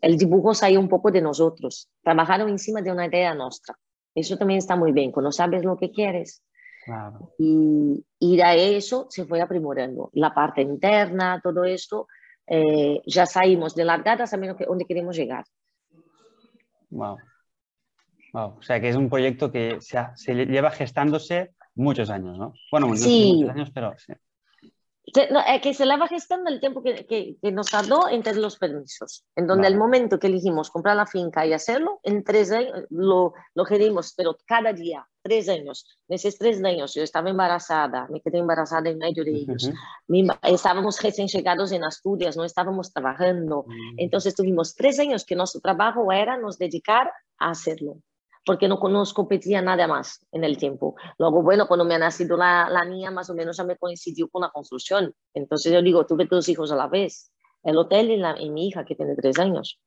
[0.00, 3.76] El dibujo salió un poco de nosotros, trabajaron encima de una idea nuestra.
[4.14, 6.42] Eso también está muy bien, cuando sabes lo que quieres.
[7.38, 10.10] Y, y de eso se fue aprimorando.
[10.14, 12.06] La parte interna, todo esto,
[12.46, 15.44] eh, ya salimos de largada sabiendo que, dónde queremos llegar.
[16.90, 17.18] Wow.
[18.32, 18.56] wow.
[18.58, 22.54] O sea que es un proyecto que se, se lleva gestándose muchos años, ¿no?
[22.72, 23.34] Bueno, sí.
[23.36, 24.12] muchos años, pero sí.
[25.30, 28.34] No, es que se la va gestando el tiempo que, que, que, nos tardó entre
[28.34, 32.50] los permisos, en donde el momento que elegimos comprar la finca y hacerlo, en tres
[32.52, 35.86] años lo, lo querimos, pero cada día, tres años.
[36.08, 39.70] En esos tres años yo estaba embarazada, me quedé embarazada en medio de ellos.
[40.42, 43.64] estábamos recién llegados en Asturias, no estábamos trabajando.
[43.66, 43.94] Mm.
[43.98, 48.02] Entonces tuvimos tres años que nuestro trabajo era nos dedicar a hacerlo
[48.48, 50.96] porque no, competía nada más en el tiempo.
[51.18, 54.26] Luego, bueno, cuando me ha nacido la, la, niña, más o menos ya me coincidió
[54.30, 55.14] con la construcción.
[55.34, 57.30] Entonces yo digo, tuve dos hijos a la vez,
[57.62, 59.78] el hotel y, la, y mi hija, que tiene tres años.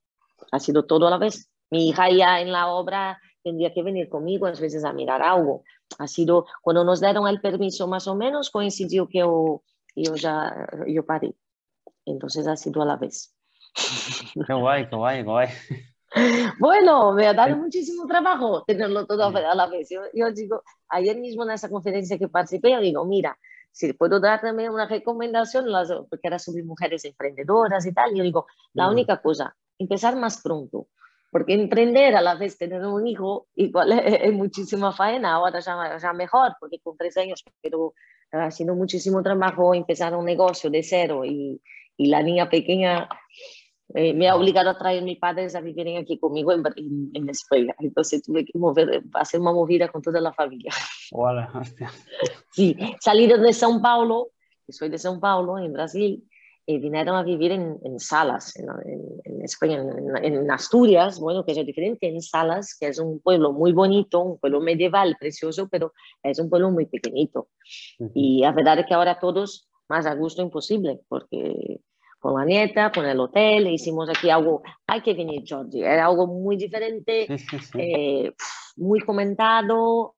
[0.51, 1.49] Ha sido todo a la vez.
[1.71, 5.63] Mi hija ya en la obra tendría que venir conmigo a veces a mirar algo.
[5.97, 9.63] Ha sido, cuando nos dieron el permiso más o menos, coincidió que yo,
[9.95, 11.35] yo ya yo parí.
[12.05, 13.35] Entonces ha sido a la vez.
[14.45, 15.47] Qué guay, qué guay, qué guay.
[16.59, 19.89] Bueno, me ha dado muchísimo trabajo tenerlo todo a la vez.
[19.89, 23.37] Yo, digo, ayer mismo en esa conferencia que participé, yo digo, mira,
[23.71, 25.65] si puedo dar también una recomendación,
[26.09, 30.87] porque era sobre mujeres emprendedoras y tal, yo digo, la única cosa, empezar más pronto,
[31.31, 36.13] porque emprender a la vez tener un hijo, igual es, muchísima faena, ahora ya, ya,
[36.13, 37.93] mejor, porque con tres años, pero
[38.31, 41.61] ha sido muchísimo trabajo empezar un negocio de cero y,
[41.95, 43.07] y la niña pequeña
[43.93, 46.63] eh, me ha obligado a traer a mis padres a vivir aquí conmigo en,
[47.13, 47.75] en, España.
[47.79, 50.71] Entonces tuve que mover, hacer una movida con toda la familia.
[51.11, 51.91] Hola, hostia.
[52.51, 54.29] Sí, salieron de São Paulo,
[54.69, 56.27] soy de São Paulo, en Brasil,
[56.65, 58.67] y vinieron a vivir en, en Salas, en,
[59.25, 59.83] en España,
[60.21, 64.37] en, Asturias, bueno, que es diferente, en Salas, que es un pueblo muy bonito, un
[64.39, 67.49] pueblo medieval, precioso, pero es un pueblo muy pequeñito.
[68.13, 71.81] Y la verdad es que ahora todos más a gusto imposible, porque
[72.21, 76.27] con la nieta, con el hotel, hicimos aquí algo, hay que venir Georgie, era algo
[76.27, 77.27] muy diferente,
[77.73, 78.31] eh,
[78.75, 80.13] muy comentado,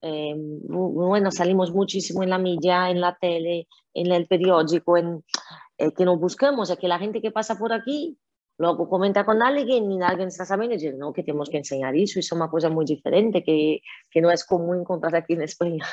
[0.00, 5.24] eh, bueno, salimos muchísimo en la milla, en la tele, en el periódico, en,
[5.78, 8.16] eh, que nos buscamos, es que la gente que pasa por aquí
[8.56, 11.96] luego comenta con alguien y alguien está sabiendo y dice, no, que tenemos que enseñar
[11.96, 13.80] eso, eso es una cosa muy diferente que,
[14.10, 15.84] que no es común encontrar aquí en España.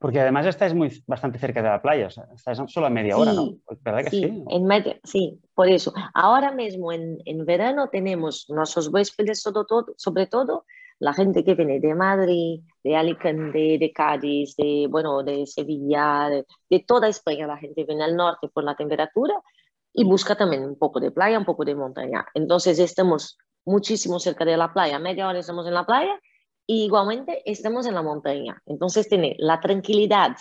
[0.00, 3.18] Porque además estáis muy, bastante cerca de la playa, o sea, estáis solo a media
[3.18, 3.50] hora, ¿no?
[3.82, 4.22] ¿Verdad que sí?
[4.22, 5.92] Sí, en medio, sí, por eso.
[6.14, 10.64] Ahora mismo en, en verano tenemos nuestros huéspedes, sobre todo, sobre todo
[11.00, 16.46] la gente que viene de Madrid, de Alicante, de Cádiz, de, bueno, de Sevilla, de,
[16.70, 19.34] de, toda España, la gente viene al norte por la temperatura
[19.92, 22.24] y busca también un poco de playa, un poco de montaña.
[22.32, 23.36] Entonces estamos
[23.66, 26.18] muchísimo cerca de la playa, media hora estamos en la playa
[26.70, 28.62] y igualmente estamos en la montaña.
[28.64, 30.36] Entonces tiene la tranquilidad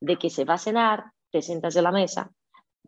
[0.00, 2.32] de que se va a cenar, te sientas en la mesa,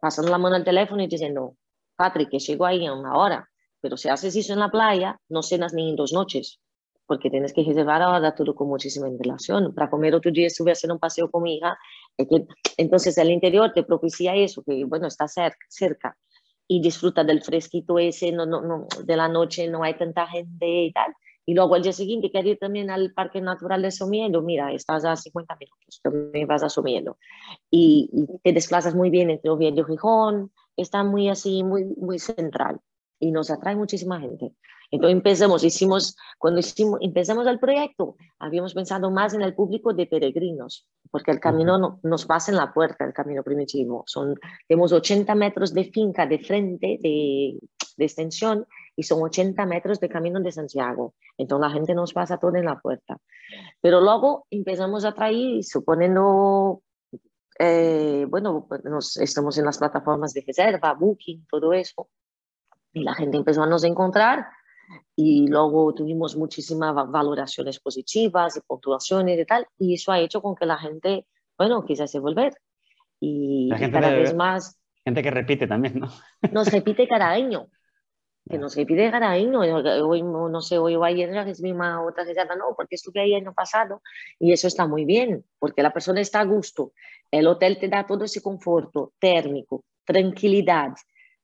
[0.01, 1.55] pasando la mano al teléfono y diciendo,
[1.95, 3.49] Patrick, que llego ahí en una hora.
[3.81, 6.59] Pero si haces eso en la playa, no cenas ni en dos noches,
[7.07, 9.73] porque tienes que reservar ahora todo con muchísima relación.
[9.73, 11.79] Para comer otro día estuve haciendo un paseo con mi hija.
[12.77, 16.19] Entonces el interior te propicia eso, que bueno, está cerca, cerca
[16.67, 20.67] y disfruta del fresquito ese, no, no, no, de la noche no hay tanta gente
[20.67, 21.15] y tal.
[21.47, 25.05] Y luego al día siguiente quería ir también al Parque Natural de Somiedo, mira, estás
[25.05, 27.19] a 50 minutos, también vas a Somiedo.
[27.71, 32.19] Y, y, te desplazas muy bien entre Oviedo y Gijón, está muy así, muy, muy
[32.19, 32.81] central.
[33.19, 34.55] Y nos atrae muchísima gente.
[34.91, 40.07] Entonces empezamos, hicimos, cuando hicimos, empezamos el proyecto, habíamos pensado más en el público de
[40.07, 44.03] peregrinos, porque el camino no, nos pasa en la puerta, el camino primitivo.
[44.07, 44.35] Son,
[44.67, 47.59] tenemos 80 metros de finca de frente, de,
[47.97, 48.67] de extensión,
[49.01, 51.15] y son 80 metros de camino de Santiago.
[51.39, 53.17] Entonces la gente nos pasa todo en la puerta.
[53.81, 56.83] Pero luego empezamos a traer, suponiendo
[57.59, 62.11] eh, bueno, pues, nos, estamos en las plataformas de reserva, Booking, todo eso,
[62.93, 64.49] y la gente empezó a nos encontrar
[65.17, 70.55] y luego tuvimos muchísimas valoraciones positivas y puntuaciones y tal, y eso ha hecho con
[70.55, 71.27] que la gente,
[71.57, 72.53] bueno, quisiese volver.
[73.19, 74.79] Y, cada vez más...
[75.07, 76.09] Gente que repite también, ¿no?
[76.53, 77.71] Nos repite cada año
[78.51, 79.61] que nos repite cada año.
[79.61, 83.43] Hoy, no sé, hoy o ayer es misma otra reserva, no, porque estuve ahí el
[83.43, 84.03] año pasado
[84.39, 86.93] y eso está muy bien, porque la persona está a gusto.
[87.31, 90.93] El hotel te da todo ese conforto térmico, tranquilidad,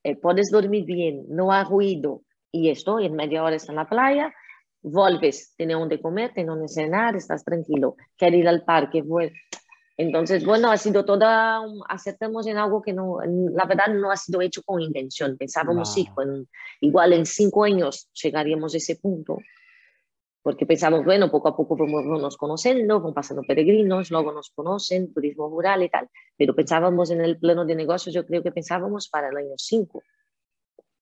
[0.03, 3.89] eh, puedes dormir bien, no hay ruido y esto, en media hora está en la
[3.89, 4.35] playa,
[4.83, 9.39] vuelves, tienes donde comer, tienes donde cenar, estás tranquilo, quieres ir al parque, vuelves
[9.99, 14.43] entonces, bueno, ha sido toda, aceptamos en algo que no, la verdad no ha sido
[14.43, 15.39] hecho con intención.
[15.39, 16.07] Pensábamos, sí,
[16.81, 19.39] igual en cinco años llegaríamos a ese punto,
[20.43, 25.15] porque pensamos, bueno, poco a poco vamos nos conociendo, van pasando peregrinos, luego nos conocen,
[25.15, 29.09] turismo rural y tal, pero pensábamos en el plano de negocios, yo creo que pensábamos
[29.09, 30.03] para el año cinco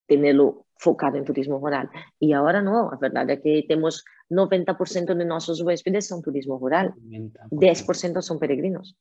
[0.06, 1.90] tenerlo focado en turismo rural.
[2.18, 6.94] Y ahora no, la verdad es que tenemos 90% de nuestros huéspedes son turismo rural,
[6.96, 8.96] 10% son peregrinos.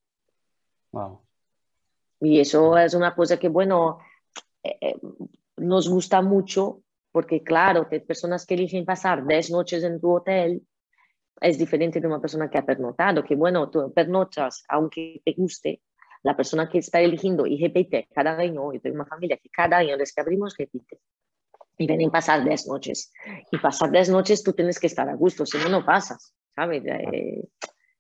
[0.91, 1.22] Wow.
[2.22, 3.99] Y eso es una cosa que, bueno,
[4.64, 4.95] eh, eh,
[5.58, 6.82] nos gusta mucho
[7.12, 10.66] porque, claro, que personas que eligen pasar 10 noches en tu hotel
[11.41, 15.82] es diferente de una persona que ha pernotado, que, bueno, tú pernotas, aunque te guste,
[16.24, 19.78] la persona que está eligiendo y repite cada año, yo tengo una familia que cada
[19.78, 21.00] año desde que abrimos repite.
[21.78, 23.12] Y vienen a pasar 10 noches.
[23.52, 26.84] Y pasar 10 noches tú tienes que estar a gusto, si no, no pasas, ¿sabes?
[26.86, 27.44] Eh,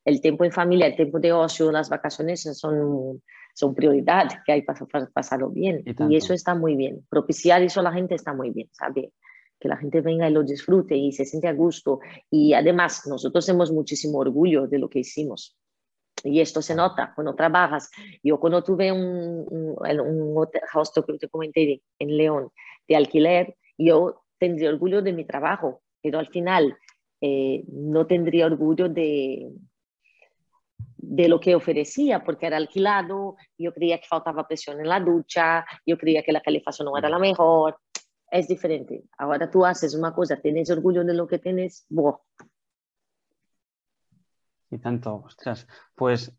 [0.05, 3.21] el tiempo en familia, el tiempo de ocio, las vacaciones son,
[3.53, 5.83] son prioridad, que hay para, pasarlo bien.
[5.85, 7.05] Y, eso está muy bien.
[7.09, 9.11] Propiciar eso a la gente está muy bien, ¿sabes?
[9.59, 11.99] Que la gente venga y lo disfrute y se siente a gusto.
[12.29, 15.57] Y además, nosotros tenemos muchísimo orgullo de lo que hicimos.
[16.23, 17.91] Y esto se nota cuando trabajas.
[18.23, 22.49] Yo cuando tuve un, un, un hostel que te comenté en León
[22.87, 26.77] de alquiler, yo tendría orgullo de mi trabajo, pero al final
[27.21, 29.49] eh, no tendría orgullo de,
[30.97, 35.65] de lo que ofrecía, porque era alquilado, yo creía que faltaba presión en la ducha,
[35.85, 37.77] yo creía que la calefacción no era la mejor.
[38.31, 39.03] Es diferente.
[39.17, 42.23] Ahora tú haces una cosa, tienes orgullo de lo que tienes, ¡boh!
[44.73, 45.67] Y tanto, ostras.
[45.95, 46.35] Pues,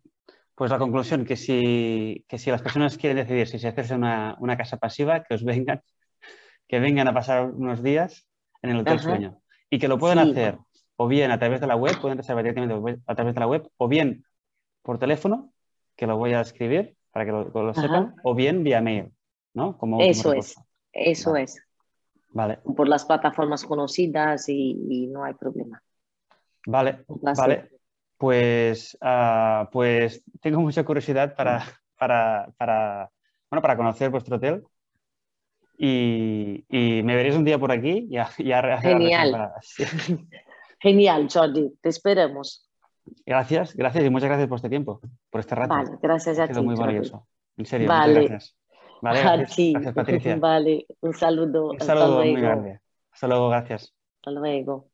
[0.55, 4.37] pues la conclusión, que si, que si las personas quieren decidir si se hace una,
[4.41, 5.83] una casa pasiva, que os vengan,
[6.69, 8.27] que vengan a pasar unos días
[8.63, 9.41] en el Hotel Sueño.
[9.71, 10.59] Y que lo pueden hacer
[10.97, 13.69] o bien a través de la web, pueden reservar directamente a través de la web,
[13.77, 14.25] o bien
[14.83, 15.53] por teléfono,
[15.97, 19.13] que lo voy a escribir para que lo, sepan, o bien vía mail,
[19.55, 19.77] ¿no?
[19.79, 20.57] Como, eso es,
[20.93, 21.61] eso es.
[22.31, 22.59] Vale.
[22.77, 25.83] Por las plataformas conocidas y, no hay problema.
[26.67, 27.71] Vale, vale.
[28.25, 31.63] Pues, uh, pues tengo mucha curiosidad para,
[31.99, 33.11] para, para,
[33.51, 34.65] bueno, para conocer vuestro hotel
[35.77, 38.07] y, y, me veréis un día por aquí.
[38.09, 39.51] Ya, ya Genial.
[40.81, 41.75] Genial, Jordi.
[41.83, 42.67] Te esperamos.
[43.27, 45.75] Gracias, gracias y muchas gracias por este tiempo, por este rato.
[45.75, 47.27] Vale, gracias a ha sido muy valioso.
[47.59, 48.15] En serio, vale.
[48.15, 48.57] muchas gracias.
[49.03, 50.37] Vale, gracias, gracias, Patricia.
[50.41, 51.73] Vale, un saludo.
[51.73, 52.81] Un saludo muy grande.
[53.13, 53.95] Hasta luego, gracias.
[54.17, 54.94] Hasta luego.